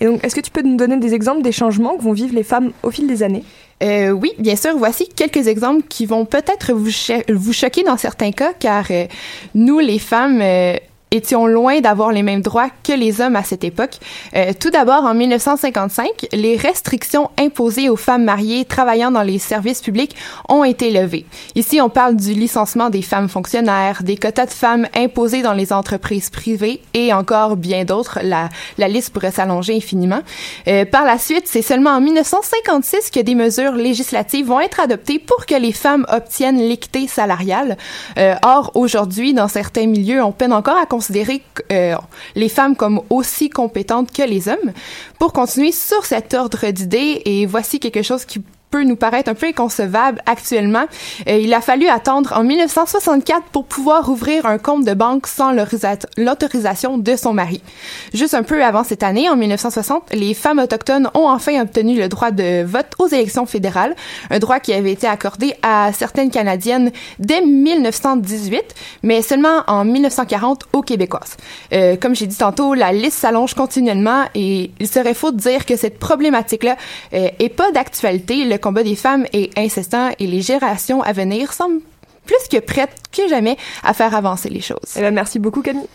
[0.00, 2.34] Et donc, est-ce que tu peux nous donner des exemples des changements que vont vivre
[2.34, 3.42] les femmes au fil des années?
[3.82, 4.76] Euh, oui, bien sûr.
[4.76, 9.06] Voici quelques exemples qui vont peut-être vous, cho- vous choquer dans certains cas, car euh,
[9.54, 10.76] nous, les femmes, euh,
[11.10, 13.98] étions loin d'avoir les mêmes droits que les hommes à cette époque.
[14.36, 19.80] Euh, tout d'abord, en 1955, les restrictions imposées aux femmes mariées travaillant dans les services
[19.80, 20.16] publics
[20.48, 21.26] ont été levées.
[21.54, 25.72] Ici, on parle du licenciement des femmes fonctionnaires, des quotas de femmes imposés dans les
[25.72, 28.18] entreprises privées et encore bien d'autres.
[28.22, 30.20] La, la liste pourrait s'allonger infiniment.
[30.66, 35.18] Euh, par la suite, c'est seulement en 1956 que des mesures législatives vont être adoptées
[35.18, 37.76] pour que les femmes obtiennent l'équité salariale.
[38.18, 41.94] Euh, or, aujourd'hui, dans certains milieux, on peine encore à considérer euh,
[42.34, 44.72] les femmes comme aussi compétentes que les hommes.
[45.20, 49.34] Pour continuer sur cet ordre d'idées, et voici quelque chose qui peut nous paraître un
[49.34, 50.84] peu inconcevable actuellement.
[51.28, 55.52] Euh, il a fallu attendre en 1964 pour pouvoir ouvrir un compte de banque sans
[55.52, 57.62] l'autorisa- l'autorisation de son mari.
[58.14, 62.08] Juste un peu avant cette année, en 1960, les femmes autochtones ont enfin obtenu le
[62.08, 63.94] droit de vote aux élections fédérales,
[64.30, 68.62] un droit qui avait été accordé à certaines Canadiennes dès 1918,
[69.02, 71.36] mais seulement en 1940 aux Québécoises.
[71.72, 75.64] Euh, comme j'ai dit tantôt, la liste s'allonge continuellement et il serait faux de dire
[75.66, 76.76] que cette problématique-là
[77.14, 78.44] euh, est pas d'actualité.
[78.58, 81.80] Combat des femmes est incessant et les générations à venir semblent
[82.26, 84.94] plus que prêtes que jamais à faire avancer les choses.
[84.96, 85.86] Eh ben, merci beaucoup, Camille.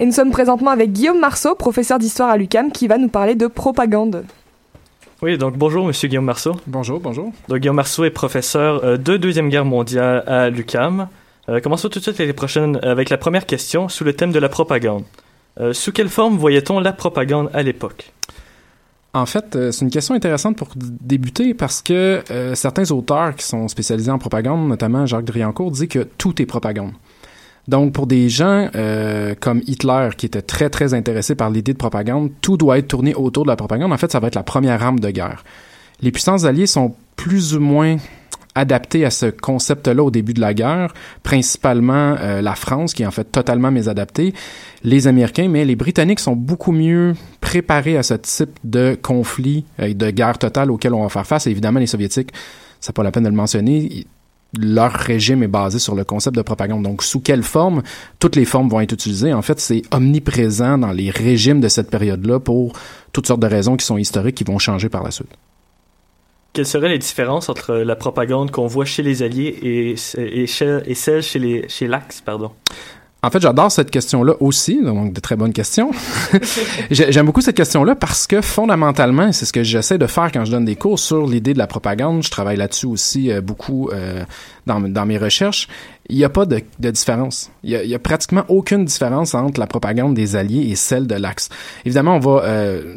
[0.00, 3.34] Et nous sommes présentement avec Guillaume Marceau, professeur d'histoire à l'UCAM, qui va nous parler
[3.34, 4.24] de propagande.
[5.22, 6.56] Oui, donc bonjour, monsieur Guillaume Marceau.
[6.66, 7.30] Bonjour, bonjour.
[7.48, 11.08] Donc Guillaume Marceau est professeur euh, de Deuxième Guerre mondiale à l'UCAM.
[11.50, 14.32] Euh, commençons tout de suite avec, les prochaines, avec la première question sous le thème
[14.32, 15.04] de la propagande.
[15.60, 18.12] Euh, sous quelle forme voyait-on la propagande à l'époque?
[19.12, 23.44] En fait, euh, c'est une question intéressante pour débuter parce que euh, certains auteurs qui
[23.44, 26.92] sont spécialisés en propagande, notamment Jacques Driancourt, disent que tout est propagande.
[27.68, 31.78] Donc, pour des gens euh, comme Hitler, qui était très, très intéressé par l'idée de
[31.78, 33.92] propagande, tout doit être tourné autour de la propagande.
[33.92, 35.44] En fait, ça va être la première arme de guerre.
[36.00, 37.96] Les puissances alliées sont plus ou moins
[38.54, 40.92] adaptées à ce concept-là au début de la guerre,
[41.22, 44.34] principalement euh, la France, qui est en fait totalement mésadaptée,
[44.82, 49.94] les Américains, mais les Britanniques sont beaucoup mieux préparés à ce type de conflit et
[49.94, 51.46] de guerre totale auquel on va faire face.
[51.46, 52.32] Et évidemment, les Soviétiques,
[52.80, 54.06] c'est pas la peine de le mentionner,
[54.58, 56.82] leur régime est basé sur le concept de propagande.
[56.82, 57.82] Donc, sous quelle forme?
[58.18, 59.32] Toutes les formes vont être utilisées.
[59.32, 62.72] En fait, c'est omniprésent dans les régimes de cette période-là pour
[63.12, 65.30] toutes sortes de raisons qui sont historiques qui vont changer par la suite.
[66.52, 71.22] Quelles seraient les différences entre la propagande qu'on voit chez les Alliés et, et, celle
[71.22, 72.50] chez, les, chez l'Axe, pardon?
[73.22, 75.90] En fait, j'adore cette question-là aussi, donc de très bonnes questions.
[76.90, 80.44] J'ai- J'aime beaucoup cette question-là parce que fondamentalement, c'est ce que j'essaie de faire quand
[80.46, 82.22] je donne des cours sur l'idée de la propagande.
[82.22, 84.24] Je travaille là-dessus aussi euh, beaucoup euh,
[84.66, 85.68] dans, dans mes recherches.
[86.08, 87.50] Il n'y a pas de, de différence.
[87.62, 91.14] Il y a, a pratiquement aucune différence entre la propagande des Alliés et celle de
[91.14, 91.50] l'Axe.
[91.84, 92.94] Évidemment, on va euh,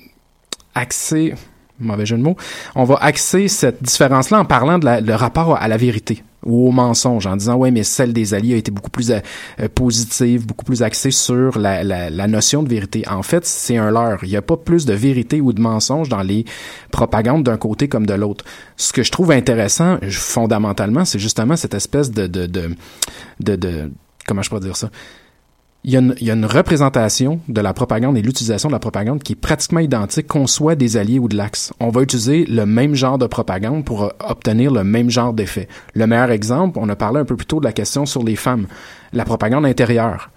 [0.73, 1.33] axer
[1.79, 2.37] mauvais jeu de mots,
[2.75, 6.67] on va axer cette différence-là en parlant de la- le rapport à la vérité ou
[6.67, 9.19] au mensonge, en disant ouais mais celle des alliés a été beaucoup plus euh,
[9.59, 13.03] euh, positive, beaucoup plus axée sur la, la, notion de vérité.
[13.07, 14.19] En fait, c'est un leurre.
[14.23, 16.45] Il n'y a pas plus de vérité ou de mensonge dans les
[16.91, 18.45] propagandes d'un côté comme de l'autre.
[18.77, 22.75] Ce que je trouve intéressant, fondamentalement, c'est justement cette espèce de de, de,
[23.39, 23.91] de, de-
[24.27, 24.89] comment je pourrais dire ça?
[25.85, 29.35] Il y, a une, représentation de la propagande et l'utilisation de la propagande qui est
[29.35, 31.73] pratiquement identique qu'on soit des alliés ou de l'Axe.
[31.81, 35.67] On va utiliser le même genre de propagande pour euh, obtenir le même genre d'effet.
[35.93, 38.37] Le meilleur exemple, on a parlé un peu plus tôt de la question sur les
[38.37, 38.67] femmes.
[39.11, 40.29] La propagande intérieure.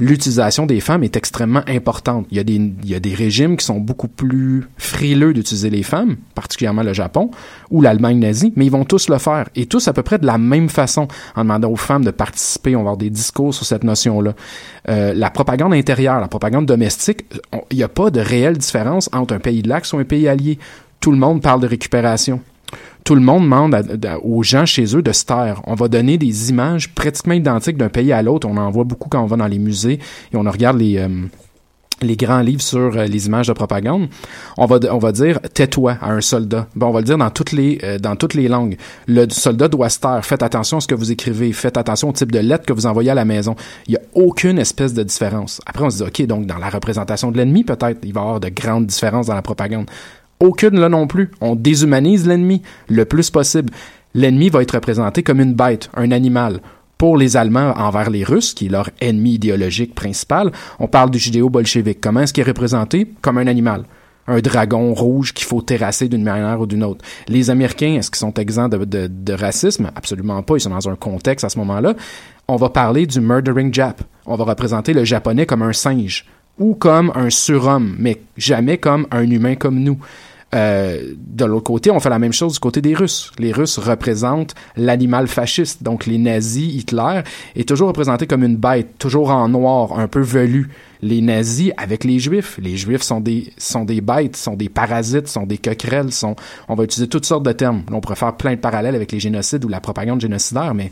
[0.00, 2.26] L'utilisation des femmes est extrêmement importante.
[2.30, 5.70] Il y, a des, il y a des régimes qui sont beaucoup plus frileux d'utiliser
[5.70, 7.30] les femmes, particulièrement le Japon
[7.70, 9.48] ou l'Allemagne nazie, mais ils vont tous le faire.
[9.56, 12.76] Et tous à peu près de la même façon, en demandant aux femmes de participer.
[12.76, 14.34] On va avoir des discours sur cette notion-là.
[14.88, 19.08] Euh, la propagande intérieure, la propagande domestique, on- il n'y a pas de réelle différence
[19.12, 20.58] entre un pays de l'Axe ou un pays allié.
[21.00, 22.40] Tout le monde parle de récupération
[23.08, 23.74] tout le monde demande
[24.22, 25.62] aux gens chez eux de se taire.
[25.64, 28.46] On va donner des images pratiquement identiques d'un pays à l'autre.
[28.46, 29.98] On en voit beaucoup quand on va dans les musées
[30.30, 31.08] et on regarde les, euh,
[32.02, 34.08] les grands livres sur euh, les images de propagande.
[34.58, 36.66] On va, on va dire tais-toi à un soldat.
[36.76, 38.76] Bon, on va le dire dans toutes les, euh, dans toutes les langues.
[39.06, 40.22] Le soldat doit se taire.
[40.22, 41.50] Faites attention à ce que vous écrivez.
[41.54, 43.56] Faites attention au type de lettre que vous envoyez à la maison.
[43.86, 45.62] Il n'y a aucune espèce de différence.
[45.64, 48.24] Après, on se dit, OK, donc dans la représentation de l'ennemi, peut-être, il va y
[48.24, 49.86] avoir de grandes différences dans la propagande.
[50.40, 51.30] Aucune là non plus.
[51.40, 53.72] On déshumanise l'ennemi le plus possible.
[54.14, 56.60] L'ennemi va être représenté comme une bête, un animal.
[56.96, 61.18] Pour les Allemands envers les Russes, qui est leur ennemi idéologique principal, on parle du
[61.18, 62.00] judéo-bolchevique.
[62.00, 63.06] Comment est-ce qu'il est représenté?
[63.22, 63.84] Comme un animal.
[64.26, 67.04] Un dragon rouge qu'il faut terrasser d'une manière ou d'une autre.
[67.28, 69.90] Les Américains, est-ce qu'ils sont exempts de, de- de racisme?
[69.94, 70.56] Absolument pas.
[70.56, 71.94] Ils sont dans un contexte à ce moment-là.
[72.48, 74.02] On va parler du murdering Jap.
[74.26, 76.26] On va représenter le japonais comme un singe
[76.58, 79.98] ou comme un surhomme, mais jamais comme un humain comme nous.
[80.54, 83.32] Euh, de l'autre côté, on fait la même chose du côté des Russes.
[83.38, 87.22] Les Russes représentent l'animal fasciste, donc les nazis, Hitler,
[87.54, 90.70] est toujours représenté comme une bête, toujours en noir, un peu velu.
[91.02, 95.28] Les nazis avec les Juifs, les Juifs sont des sont des bêtes, sont des parasites,
[95.28, 96.34] sont des coquerelles, sont.
[96.68, 97.82] On va utiliser toutes sortes de termes.
[97.88, 100.90] Là, on pourrait faire plein de parallèles avec les génocides ou la propagande génocidaire, mais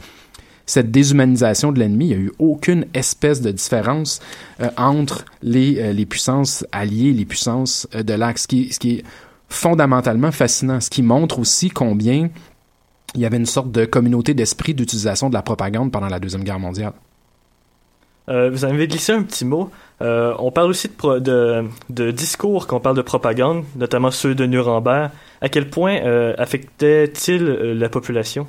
[0.64, 4.20] cette déshumanisation de l'ennemi, il n'y a eu aucune espèce de différence
[4.60, 9.02] euh, entre les, euh, les puissances alliées, les puissances de l'Axe, ce qui, ce qui
[9.48, 12.28] fondamentalement fascinant, ce qui montre aussi combien
[13.14, 16.44] il y avait une sorte de communauté d'esprit d'utilisation de la propagande pendant la Deuxième
[16.44, 16.92] Guerre mondiale.
[18.28, 19.70] Euh, vous avez glissé un petit mot.
[20.02, 24.10] Euh, on parle aussi de, pro- de, de discours quand on parle de propagande, notamment
[24.10, 25.12] ceux de Nuremberg.
[25.40, 28.48] À quel point euh, affectait-il euh, la population?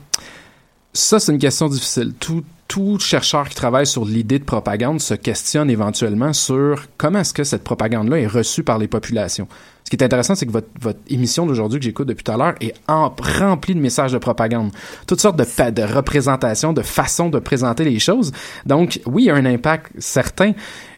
[0.94, 2.16] Ça, c'est une question difficile.
[2.20, 7.36] Tout, tout chercheur qui travaille sur l'idée de propagande se questionne éventuellement sur comment est-ce
[7.36, 9.48] que cette propagande-là est reçue par les populations.
[9.88, 12.56] Ce qui est intéressant, c'est que votre, émission d'aujourd'hui que j'écoute depuis tout à l'heure
[12.60, 14.72] est remplie de messages de propagande.
[15.08, 18.34] Toutes sortes de, de représentations, de façons de présenter les choses.
[18.66, 20.52] Donc, oui, il y a un impact certain,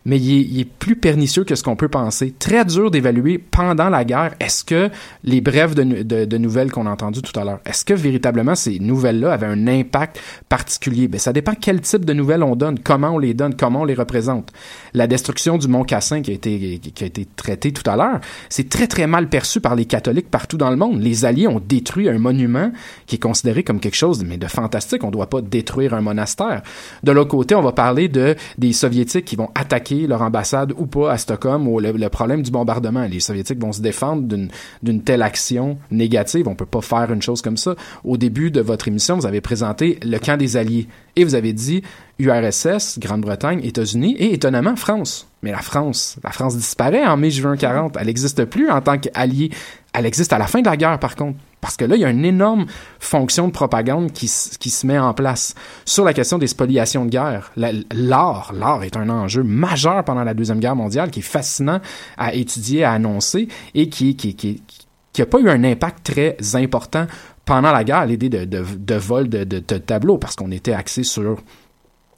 [0.05, 2.33] mais il est, il est plus pernicieux que ce qu'on peut penser.
[2.37, 4.89] Très dur d'évaluer pendant la guerre, est-ce que
[5.23, 8.55] les brèves de, de- de nouvelles qu'on a entendues tout à l'heure, est-ce que véritablement
[8.55, 11.07] ces nouvelles-là avaient un impact particulier?
[11.07, 13.85] Ben, ça dépend quel type de nouvelles on donne, comment on les donne, comment on
[13.85, 14.51] les représente.
[14.93, 18.19] La destruction du Mont Cassin qui a été, qui a été traitée tout à l'heure,
[18.49, 21.01] c'est très, très mal perçu par les catholiques partout dans le monde.
[21.01, 22.71] Les Alliés ont détruit un monument
[23.05, 25.03] qui est considéré comme quelque chose mais de fantastique.
[25.03, 26.61] On ne doit pas détruire un monastère.
[27.03, 30.85] De l'autre côté, on va parler de des Soviétiques qui vont attaquer leur ambassade ou
[30.85, 33.05] pas à Stockholm ou le, problème du bombardement.
[33.05, 34.49] Les Soviétiques vont se défendre d'une
[34.83, 36.47] d'une telle action négative.
[36.47, 37.75] On peut pas faire une chose comme ça.
[38.03, 41.53] Au début de votre émission, vous avez présenté le camp des Alliés et vous avez
[41.53, 41.83] dit
[42.19, 45.27] URSS, Grande-Bretagne, États-Unis et étonnamment France.
[45.41, 47.95] Mais la France, la France disparaît en mai-juin 40.
[47.99, 49.51] Elle n'existe plus en tant qu'alliée.
[49.93, 51.37] Elle existe à la fin de la guerre, par contre.
[51.61, 52.65] Parce que là, il y a une énorme
[52.99, 55.55] fonction de propagande qui, qui se met en place.
[55.85, 60.23] Sur la question des spoliations de guerre, la- l'art, l'art est un enjeu majeur pendant
[60.23, 61.81] la Deuxième Guerre mondiale qui est fascinant
[62.17, 64.63] à étudier, à annoncer et qui, qui, qui,
[65.11, 67.07] qui pas eu un impact très important
[67.43, 71.03] pendant la guerre, l'idée de, de, de vol de, de tableaux, parce qu'on était axé
[71.03, 71.41] sur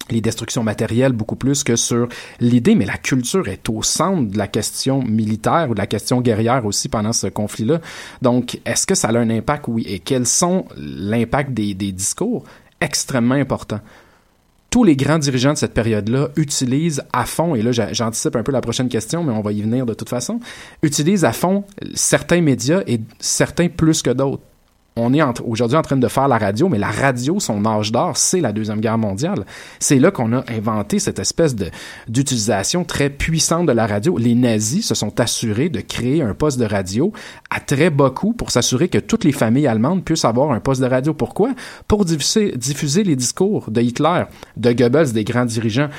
[0.09, 2.07] les destructions matérielles beaucoup plus que sur
[2.39, 6.21] l'idée, mais la culture est au centre de la question militaire ou de la question
[6.21, 7.79] guerrière aussi pendant ce conflit-là.
[8.21, 9.65] Donc, est-ce que ça a un impact?
[9.67, 9.85] Oui.
[9.87, 12.43] Et quels sont l'impact des, discours?
[12.79, 13.79] Extrêmement important.
[14.69, 18.43] Tous les grands dirigeants de cette période-là utilisent à fond, et là j'a- j'anticipe un
[18.43, 20.39] peu la prochaine question, mais on va y venir de toute façon,
[20.81, 24.41] utilisent à fond certains médias et certains plus que d'autres
[24.97, 28.17] on est aujourd'hui en train de faire la radio, mais la radio, son âge d'or,
[28.17, 29.45] c'est la Deuxième Guerre mondiale.
[29.79, 31.55] C'est là qu'on a inventé cette espèce
[32.09, 34.17] d'utilisation très puissante de la radio.
[34.17, 37.13] Les nazis se sont assurés de créer un poste de radio
[37.49, 40.81] à très bas coût pour s'assurer que toutes les familles allemandes puissent avoir un poste
[40.81, 41.13] de radio.
[41.13, 41.51] Pourquoi?
[41.87, 44.25] Pour diffuser, diffuser les discours de Hitler,
[44.57, 45.89] de Goebbels, des grands dirigeants.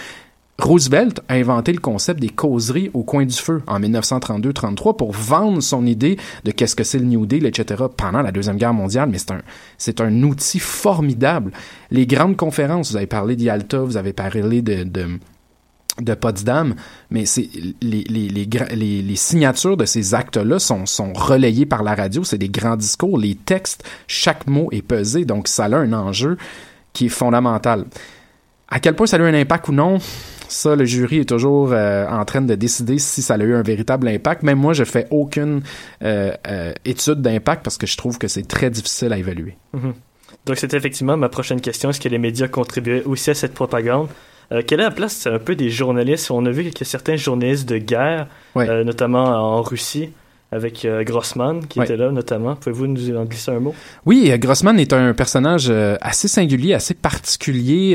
[0.58, 5.60] Roosevelt a inventé le concept des causeries au coin du feu en 1932-33 pour vendre
[5.60, 7.84] son idée de qu'est-ce que c'est le New Deal, etc.
[7.96, 9.42] pendant la Deuxième Guerre mondiale, mais c'est un,
[9.78, 11.52] c'est un outil formidable.
[11.90, 16.74] Les grandes conférences, vous avez parlé d'Yalta, vous avez parlé de, de, Potsdam,
[17.10, 17.48] mais c'est
[17.80, 22.76] les, les signatures de ces actes-là sont, sont relayées par la radio, c'est des grands
[22.76, 26.36] discours, les textes, chaque mot est pesé, donc ça a un enjeu
[26.92, 27.86] qui est fondamental.
[28.68, 29.98] À quel point ça a eu un impact ou non,
[30.52, 33.62] ça, le jury est toujours euh, en train de décider si ça a eu un
[33.62, 34.42] véritable impact.
[34.42, 35.62] Même moi, je fais aucune
[36.02, 39.56] euh, euh, étude d'impact parce que je trouve que c'est très difficile à évaluer.
[39.72, 39.94] Mhm.
[40.46, 41.90] Donc, c'était effectivement ma prochaine question.
[41.90, 44.08] Est-ce que les médias contribuaient aussi à cette propagande?
[44.66, 46.30] quelle est la place un peu des journalistes?
[46.30, 50.10] On a vu que certains journalistes de guerre, notamment en Russie,
[50.52, 52.54] avec euh, Grossman qui était là notamment.
[52.54, 53.74] Pouvez-vous nous en glisser un mot?
[54.04, 57.94] Oui, euh, Grossman est un personnage euh, assez singulier, assez particulier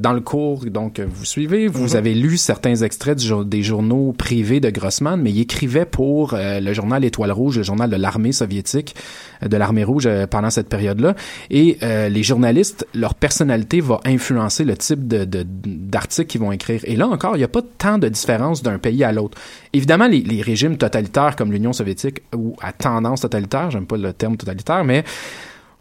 [0.00, 0.64] dans le cours.
[0.66, 1.96] Donc, vous suivez, vous mhm.
[1.96, 7.04] avez lu certains extraits des journaux privés de Grossman, mais il écrivait pour le journal
[7.04, 8.94] Étoile Rouge, le journal de l'armée soviétique,
[9.42, 11.14] de l'armée rouge pendant cette période-là.
[11.50, 16.80] Et les journalistes, leur personnalité va influencer le type de, d'articles qu'ils vont écrire.
[16.84, 19.38] Et là encore, il n'y a pas tant de différence d'un pays à l'autre.
[19.72, 24.12] Évidemment, les, les régimes totalitaires comme l'Union soviétique ou à tendance totalitaire, j'aime pas le
[24.12, 25.04] terme totalitaire, mais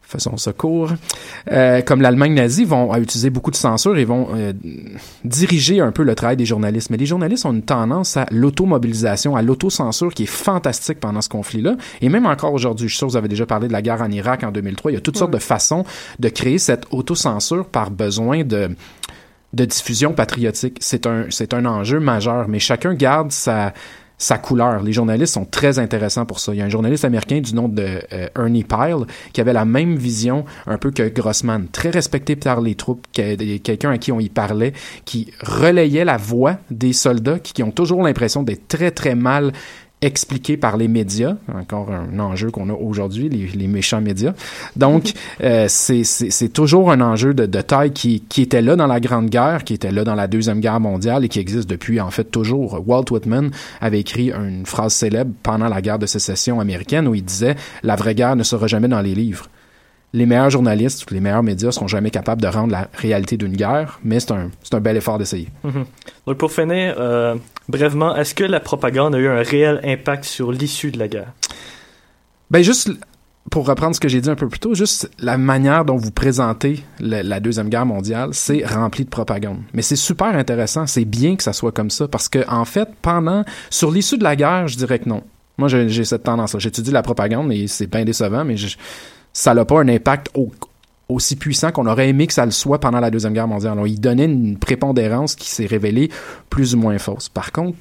[0.08, 0.92] façon secours,
[1.52, 4.54] euh, comme l'Allemagne nazie, vont utiliser beaucoup de censure et vont euh,
[5.24, 6.90] diriger un peu le travail des journalistes.
[6.90, 11.30] Mais les journalistes ont une tendance à l'automobilisation, à l'autocensure qui est fantastique pendant ce
[11.30, 11.76] conflit-là.
[12.02, 14.02] Et même encore aujourd'hui, je suis sûr que vous avez déjà parlé de la guerre
[14.02, 15.84] en Irak en 2003, il y a toutes sortes de façons
[16.20, 18.70] de créer cette autocensure par besoin de
[19.54, 20.78] de diffusion patriotique.
[20.82, 23.74] C'est un, c'est un enjeu majeur, mais chacun garde sa,
[24.18, 24.82] sa couleur.
[24.82, 26.54] Les journalistes sont très intéressants pour ça.
[26.54, 29.66] Il y a un journaliste américain du nom de euh, Ernie Pyle qui avait la
[29.66, 34.20] même vision un peu que Grossman, très respecté par les troupes, quelqu'un à qui on
[34.20, 34.74] y parlait,
[35.06, 39.54] qui relayait la voix des soldats qui ont toujours l'impression d'être très très mal
[40.02, 44.34] expliqué par les médias, encore un enjeu qu'on a aujourd'hui, les, méchants médias.
[44.76, 49.00] Donc, euh, c'est toujours un enjeu de, de taille qui, qui, était là dans la
[49.00, 52.12] Grande Guerre, qui était là dans la Deuxième Guerre mondiale et qui existe depuis, en
[52.12, 52.84] fait, toujours.
[52.86, 53.50] Walt Whitman
[53.82, 57.96] avait écrit une phrase célèbre pendant la guerre de sécession américaine où il disait «La
[57.96, 59.48] vraie guerre ne sera jamais dans les livres»
[60.14, 64.00] les meilleurs journalistes, les meilleurs médias seront jamais capables de rendre la réalité d'une guerre,
[64.04, 65.50] mais c'est un, un bel effort d'essayer.
[65.64, 65.86] Mhm.
[66.26, 67.36] Donc pour finir, euh,
[67.68, 71.34] brièvement, est-ce que la propagande a eu un réel impact sur l'issue de la guerre?
[72.50, 72.90] Ben juste,
[73.50, 76.12] pour reprendre ce que j'ai dit un peu plus tôt, juste la manière dont vous
[76.12, 79.60] présentez la Deuxième Guerre mondiale, c'est rempli de propagande.
[79.74, 82.90] Mais c'est super intéressant, c'est bien que ça soit comme ça, parce que en fait,
[83.02, 85.24] pendant, sur l'issue de la guerre, je dirais que non.
[85.58, 86.60] Moi, j'ai cette tendance-là.
[86.60, 88.56] J'étudie la propagande et c'est bien décevant, mais
[89.34, 90.30] ça n'a pas un impact
[91.10, 93.78] aussi puissant qu'on aurait aimé que ça le soit pendant la Deuxième Guerre mondiale.
[93.86, 96.10] il donnait une prépondérance qui s'est révélée
[96.50, 97.30] plus ou moins fausse.
[97.30, 97.78] Par contre,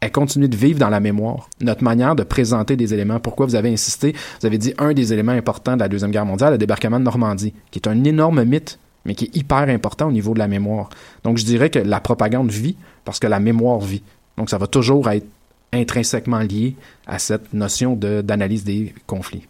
[0.00, 1.48] elle continue de vivre dans la mémoire.
[1.60, 3.20] Notre manière de présenter des éléments.
[3.20, 4.14] Pourquoi vous avez insisté?
[4.40, 7.04] Vous avez dit un des éléments importants de la Deuxième Guerre mondiale, le débarquement de
[7.04, 10.48] Normandie, qui est un énorme mythe, mais qui est hyper important au niveau de la
[10.48, 10.90] mémoire.
[11.22, 14.02] Donc, je dirais que la propagande vit parce que la mémoire vit.
[14.36, 15.26] Donc, ça va toujours être
[15.72, 19.46] intrinsèquement lié à cette notion d'analyse des conflits.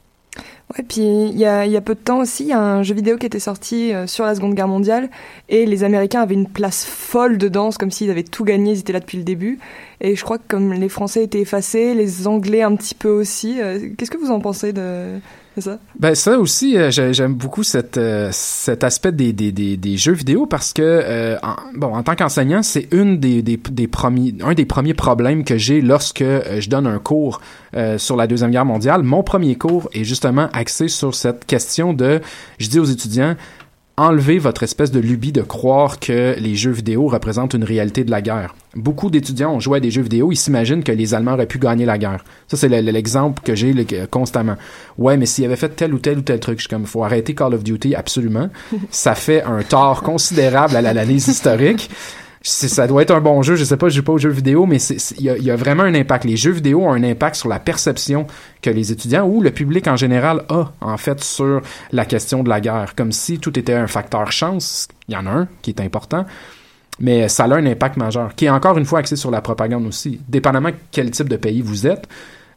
[0.72, 2.82] Ouais, puis il y a, y a, peu de temps aussi, il y a un
[2.82, 5.10] jeu vidéo qui était sorti euh, sur la Seconde Guerre mondiale
[5.50, 8.94] et les Américains avaient une place folle dedans, comme s'ils avaient tout gagné, ils étaient
[8.94, 9.58] là depuis le début.
[10.00, 13.60] Et je crois que comme les Français étaient effacés, les Anglais un petit peu aussi.
[13.60, 15.20] Euh, qu'est-ce que vous en pensez de,
[15.61, 15.78] ça?
[15.98, 17.62] Ben ça aussi, euh, j'aime beaucoup
[17.96, 22.88] euh, cet aspect des, jeux vidéo parce que euh, en, bon en tant qu'enseignant, c'est
[22.90, 23.61] des,
[24.42, 27.40] un des premiers problèmes que j'ai lorsque je donne un cours
[27.96, 29.02] sur la deuxième guerre mondiale.
[29.02, 32.20] Mon premier cours est justement axé sur cette question de,
[32.59, 33.36] je dis aux étudiants,
[33.97, 38.11] enlever votre espèce de lubie de croire que les jeux vidéo représentent une réalité de
[38.11, 38.57] la guerre.
[38.74, 41.61] Beaucoup d'étudiants ont joué à des jeux vidéo, ils s'imaginent que les Allemands auraient pu
[41.61, 42.24] gagner la guerre.
[42.49, 43.72] Ça, c'est l'exemple que j'ai
[44.11, 44.57] constamment.
[44.99, 47.05] Ouais, mais s'ils avaient fait tel ou tel ou tel truc, je suis comme, faut
[47.05, 48.49] arrêter Call of Duty, absolument.
[48.90, 51.88] Ça fait un tort considérable à l'analyse historique
[52.45, 53.57] ça doit être un bon jeu.
[53.57, 55.95] Je sais pas, je joue pas aux jeux vidéo, mais il y, a, vraiment un
[55.95, 56.24] impact.
[56.24, 58.26] Les jeux vidéo ont un impact sur la perception
[58.61, 62.51] que les étudiants ou le public en général a, en fait, sur la question de
[62.51, 62.95] la guerre.
[62.95, 64.88] Comme si tout était un facteur chance.
[65.09, 66.26] Il y en a un qui est important.
[67.01, 69.86] Mais ça a un impact majeur, qui est encore une fois axé sur la propagande
[69.86, 70.20] aussi.
[70.28, 72.07] Dépendamment quel type de pays vous êtes,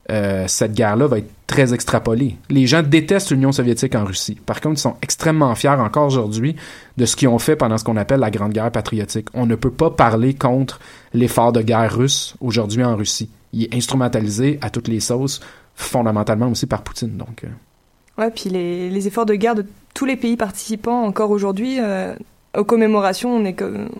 [0.10, 2.38] euh, cette guerre-là va être très extrapolée.
[2.50, 4.36] Les gens détestent l'Union soviétique en Russie.
[4.36, 6.56] Par contre, ils sont extrêmement fiers encore aujourd'hui
[6.98, 9.28] de ce qu'ils ont fait pendant ce qu'on appelle la Grande Guerre patriotique.
[9.34, 10.80] On ne peut pas parler contre
[11.14, 13.30] l'effort de guerre russe aujourd'hui en Russie.
[13.52, 15.42] Il est instrumentalisé à toutes les sauces,
[15.76, 17.18] fondamentalement aussi par Poutine.
[17.18, 18.22] Donc, euh.
[18.22, 22.16] Ouais, puis les, efforts de guerre de tous les pays participants encore aujourd'hui, euh,
[22.58, 23.44] aux commémorations,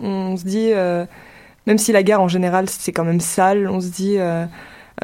[0.02, 0.70] on se dit,
[1.66, 4.18] même si la guerre en général c'est quand même sale, on se dit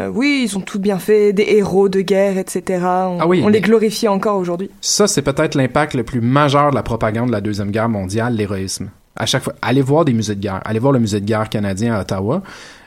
[0.01, 2.81] euh, oui, ils ont tout bien fait, des héros de guerre, etc.
[2.83, 4.71] On, ah on les glorifie encore aujourd'hui.
[4.81, 8.35] Ça, c'est peut-être l'impact le plus majeur de la propagande de la Deuxième Guerre mondiale,
[8.35, 8.91] l'héroïsme.
[9.17, 10.61] À chaque fois, allez voir des musées de guerre.
[10.65, 12.43] Allez voir le musée de guerre canadien à Ottawa.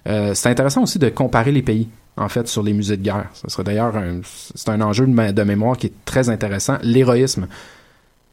[0.10, 1.88] Euh, c'est intéressant aussi de comparer les pays,
[2.18, 3.30] en fait, sur les musées de guerre.
[3.34, 6.78] Ce serait d'ailleurs un, c'est un enjeu de, de mémoire qui est très intéressant.
[6.84, 7.47] L'héroïsme.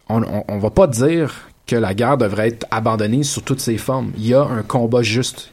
[0.09, 3.79] On, on, on va pas dire que la guerre devrait être abandonnée sous toutes ses
[3.79, 4.13] formes.
[4.19, 5.51] Il y a un combat juste.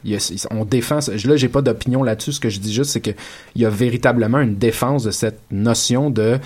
[0.50, 0.98] On défend.
[1.24, 2.32] Là, j'ai pas d'opinion là-dessus.
[2.32, 3.12] Ce que je dis juste, c'est que
[3.54, 6.38] il y a véritablement une défense de cette notion de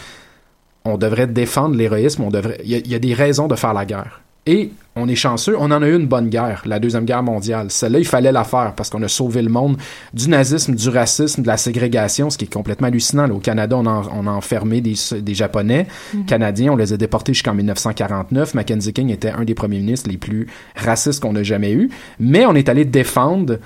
[0.85, 2.23] on devrait défendre l'héroïsme.
[2.23, 2.61] On devrait.
[2.64, 4.21] Il y a des raisons de faire la guerre.
[4.49, 7.66] Et on est chanceux, on en a eu une bonne guerre, la Deuxième Guerre mondiale.
[7.70, 9.76] Celle-là, il fallait la faire parce qu'on a sauvé le monde
[10.14, 13.26] du nazisme, du racisme, de la ségrégation, ce qui est complètement hallucinant.
[13.26, 16.24] Là, au Canada, on a, on a enfermé des, des Japonais Mhm.
[16.26, 18.55] canadiens, on les a déportés jusqu'en 1949.
[18.55, 21.90] Mackenzie King était un des premiers ministres les plus racistes qu'on a jamais eu.
[22.20, 23.59] Mais on est allé défendre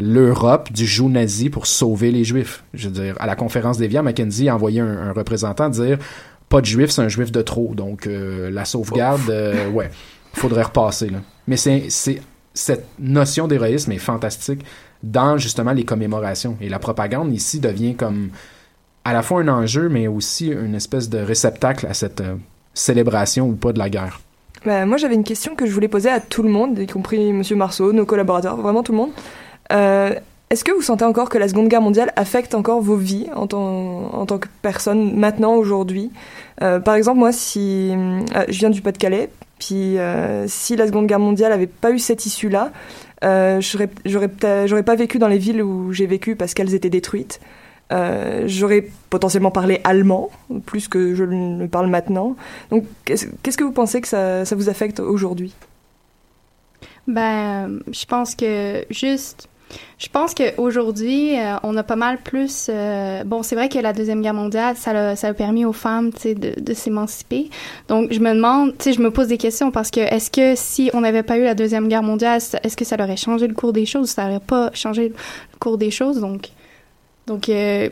[0.00, 2.62] l'Europe du joug nazi pour sauver les Juifs.
[2.74, 5.98] Je veux dire, à la conférence d'Évian, Mackenzie a envoyé un, un représentant dire
[6.48, 7.74] pas de Juifs, c'est un Juif de trop.
[7.74, 9.90] Donc, euh, la sauvegarde, euh, ouais,
[10.38, 11.10] faudrait repasser.
[11.10, 11.18] Là.
[11.46, 11.88] Mais c'est,
[12.54, 14.64] cette notion d'héroïsme est fantastique
[15.02, 16.56] dans justement les commémorations.
[16.60, 18.30] Et la propagande ici devient comme
[19.04, 22.34] à la fois un enjeu, mais aussi une espèce de réceptacle à cette euh,
[22.74, 24.20] célébration ou pas de la guerre.
[24.66, 27.32] Bah, moi, j'avais une question que je voulais poser à tout le monde, y compris
[27.32, 29.10] Monsieur Marceau, nos collaborateurs, vraiment tout le monde.
[29.72, 30.14] Euh,
[30.50, 33.46] Est-ce que vous sentez encore que la Seconde Guerre mondiale affecte encore vos vies en
[33.46, 36.10] tant, en tant que personne maintenant, aujourd'hui?
[36.60, 37.92] Euh, Par exemple, moi, si
[38.48, 42.26] je viens du Pas-de-Calais, puis euh, si la Seconde Guerre mondiale avait pas eu cette
[42.26, 42.72] issue-là,
[43.24, 47.40] euh, j'aurais pas vécu dans les villes où j'ai vécu parce qu'elles étaient détruites.
[47.90, 50.30] Euh, j'aurais potentiellement parlé allemand,
[50.66, 52.36] plus que je ne le parle maintenant.
[52.70, 55.54] Donc, qu'est-ce que vous pensez que ça, ça vous affecte aujourd'hui?
[57.06, 59.48] Ben, je pense que juste,
[59.98, 62.68] je pense qu'aujourd'hui, euh, on a pas mal plus.
[62.68, 65.72] euh, bon, c'est vrai que la deuxième guerre mondiale, ça a, ça a permis aux
[65.72, 67.50] femmes, de, s'émanciper.
[67.88, 71.00] Donc, je me demande, je me pose des questions parce que est-ce que si on
[71.00, 73.86] n'avait pas eu la deuxième guerre mondiale, est-ce que ça aurait changé le cours des
[73.86, 75.14] choses Ça n'aurait pas changé le
[75.58, 76.20] cours des choses?
[76.20, 76.48] Donc,
[77.26, 77.48] donc.
[77.48, 77.88] euh,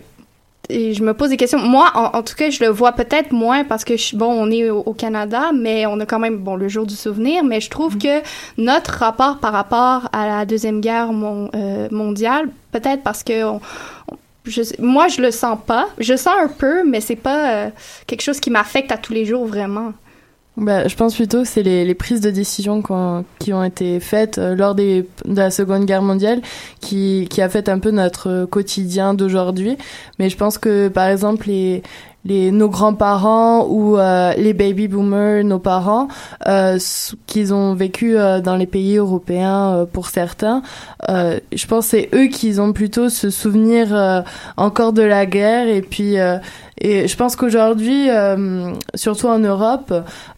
[0.69, 1.59] et je me pose des questions.
[1.59, 4.51] Moi, en, en tout cas, je le vois peut-être moins parce que, je, bon, on
[4.51, 7.61] est au, au Canada, mais on a quand même, bon, le jour du souvenir, mais
[7.61, 8.21] je trouve que
[8.59, 13.61] notre rapport par rapport à la Deuxième Guerre mon- euh, mondiale, peut-être parce que on-
[14.11, 15.89] on- je moi, je le sens pas.
[15.99, 17.69] Je sens un peu, mais c'est pas euh,
[18.07, 19.93] quelque chose qui m'affecte à tous les jours, vraiment.
[20.57, 24.01] Bah, je pense plutôt que c'est les, les prises de décision qu'on- qui ont été
[24.01, 26.41] faites euh, lors des, de la Seconde Guerre mondiale
[26.81, 29.77] qui, qui a fait un peu notre quotidien d'aujourd'hui.
[30.19, 31.83] Mais je pense que, par exemple, les,
[32.25, 36.09] les, nos grands-parents ou euh, les baby boomers, nos parents,
[36.49, 36.79] euh,
[37.27, 40.63] qu'ils ont vécu euh, dans les pays européens euh, pour certains,
[41.11, 44.25] euh, je pense c'est eux qui ont plutôt ce souvenir
[44.57, 46.17] encore de la guerre et puis
[46.79, 49.95] et je pense qu'aujourd'hui, euh, surtout en Europe,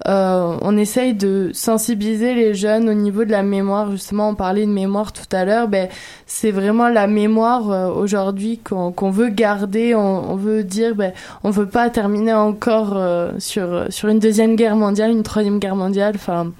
[0.06, 3.90] euh, on essaye de sensibiliser les jeunes au niveau de la mémoire.
[3.90, 5.66] Justement, on parlait de mémoire tout à l'heure.
[5.66, 5.88] Ben,
[6.26, 9.96] c'est vraiment la mémoire euh, aujourd'hui qu'on qu'on veut garder.
[9.96, 11.12] On, on veut dire, ben,
[11.42, 15.76] on veut pas terminer encore euh, sur sur une deuxième guerre mondiale, une troisième guerre
[15.76, 16.12] mondiale.
[16.14, 16.52] Enfin,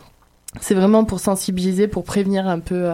[0.61, 2.91] c'est vraiment pour sensibiliser, pour prévenir un peu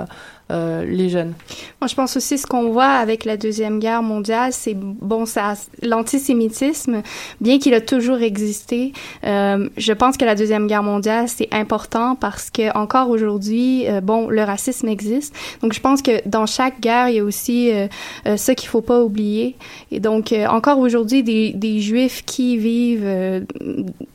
[0.51, 1.34] euh, euh, les jeunes.
[1.80, 5.55] Moi, je pense aussi ce qu'on voit avec la Deuxième Guerre mondiale, c'est bon, ça,
[5.82, 7.03] l'antisémitisme,
[7.40, 8.92] bien qu'il a toujours existé,
[9.24, 14.01] euh, je pense que la Deuxième Guerre mondiale, c'est important parce que encore aujourd'hui, euh,
[14.01, 15.34] bon, le racisme existe.
[15.61, 17.88] Donc, je pense que dans chaque guerre, il y a aussi euh,
[18.26, 19.57] euh, ça qu'il faut pas oublier.
[19.90, 23.40] Et donc, euh, encore aujourd'hui, des, des Juifs qui vivent euh,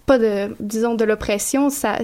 [0.06, 1.98] pas de, disons, de l'oppression, ça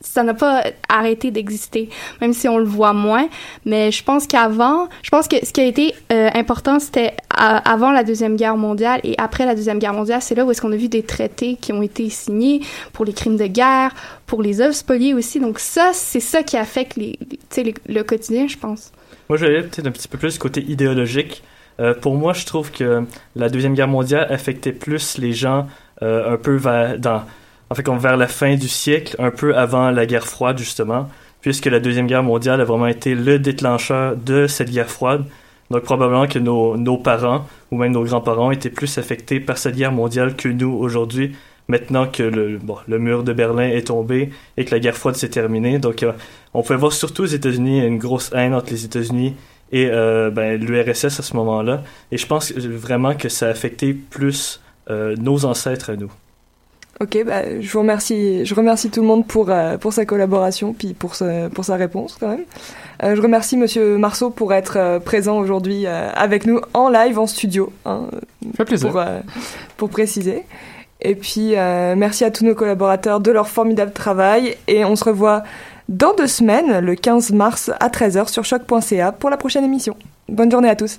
[0.00, 1.88] ça n'a pas arrêté d'exister,
[2.20, 3.28] même si on le voit moins.
[3.64, 7.92] Mais je pense qu'avant, je pense que ce qui a été euh, important, c'était avant
[7.92, 10.72] la Deuxième Guerre mondiale et après la Deuxième Guerre mondiale, c'est là où est-ce qu'on
[10.72, 12.60] a vu des traités qui ont été signés
[12.92, 13.94] pour les crimes de guerre,
[14.26, 15.40] pour les œuvres spoliées aussi.
[15.40, 18.92] Donc ça, c'est ça qui affecte le quotidien, je pense.
[19.28, 21.42] Moi, je vais aller peut-être un petit peu plus côté idéologique.
[21.80, 23.04] Euh, pour moi, je trouve que
[23.36, 25.68] la Deuxième Guerre mondiale affectait plus les gens
[26.02, 27.22] euh, un peu vers, dans,
[27.70, 31.08] en fait, vers la fin du siècle, un peu avant la guerre froide, justement,
[31.40, 35.24] puisque la Deuxième Guerre mondiale a vraiment été le déclencheur de cette guerre froide.
[35.70, 39.76] Donc, probablement que nos, nos parents ou même nos grands-parents étaient plus affectés par cette
[39.76, 41.36] guerre mondiale que nous aujourd'hui,
[41.68, 45.16] maintenant que le, bon, le mur de Berlin est tombé et que la guerre froide
[45.16, 45.78] s'est terminée.
[45.78, 46.12] Donc, euh,
[46.54, 49.34] on pouvait voir surtout aux États-Unis une grosse haine entre les États-Unis
[49.70, 51.82] et euh, ben, l'URSS à ce moment-là.
[52.10, 56.10] Et je pense vraiment que ça a affecté plus euh, nos ancêtres à nous.
[57.00, 58.44] Ok, bah, je vous remercie.
[58.44, 61.76] Je remercie tout le monde pour euh, pour sa collaboration puis pour sa pour sa
[61.76, 62.44] réponse quand même.
[63.04, 67.28] Euh, je remercie Monsieur Marceau pour être euh, présent aujourd'hui avec nous en live en
[67.28, 67.72] studio.
[67.84, 68.06] Hein,
[68.56, 68.90] fait plaisir.
[68.90, 69.02] Pour
[69.76, 70.44] pour préciser.
[71.00, 71.54] Et puis
[71.96, 75.44] merci à tous nos collaborateurs de leur formidable travail et on se revoit
[75.88, 79.96] dans deux semaines, le 15 mars à 13h sur choc.ca pour la prochaine émission.
[80.28, 80.98] Bonne journée à tous.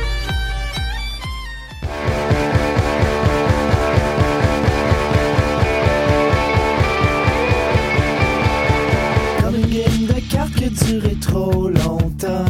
[10.85, 12.45] Duré trop longtemps.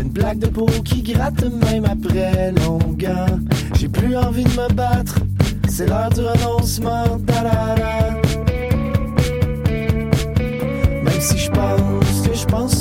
[0.00, 3.28] Une blague de peau qui gratte même après longueur.
[3.78, 5.16] J'ai plus envie de me battre.
[5.68, 7.18] C'est l'heure du renoncement.
[11.04, 12.72] Même si je pense que je pense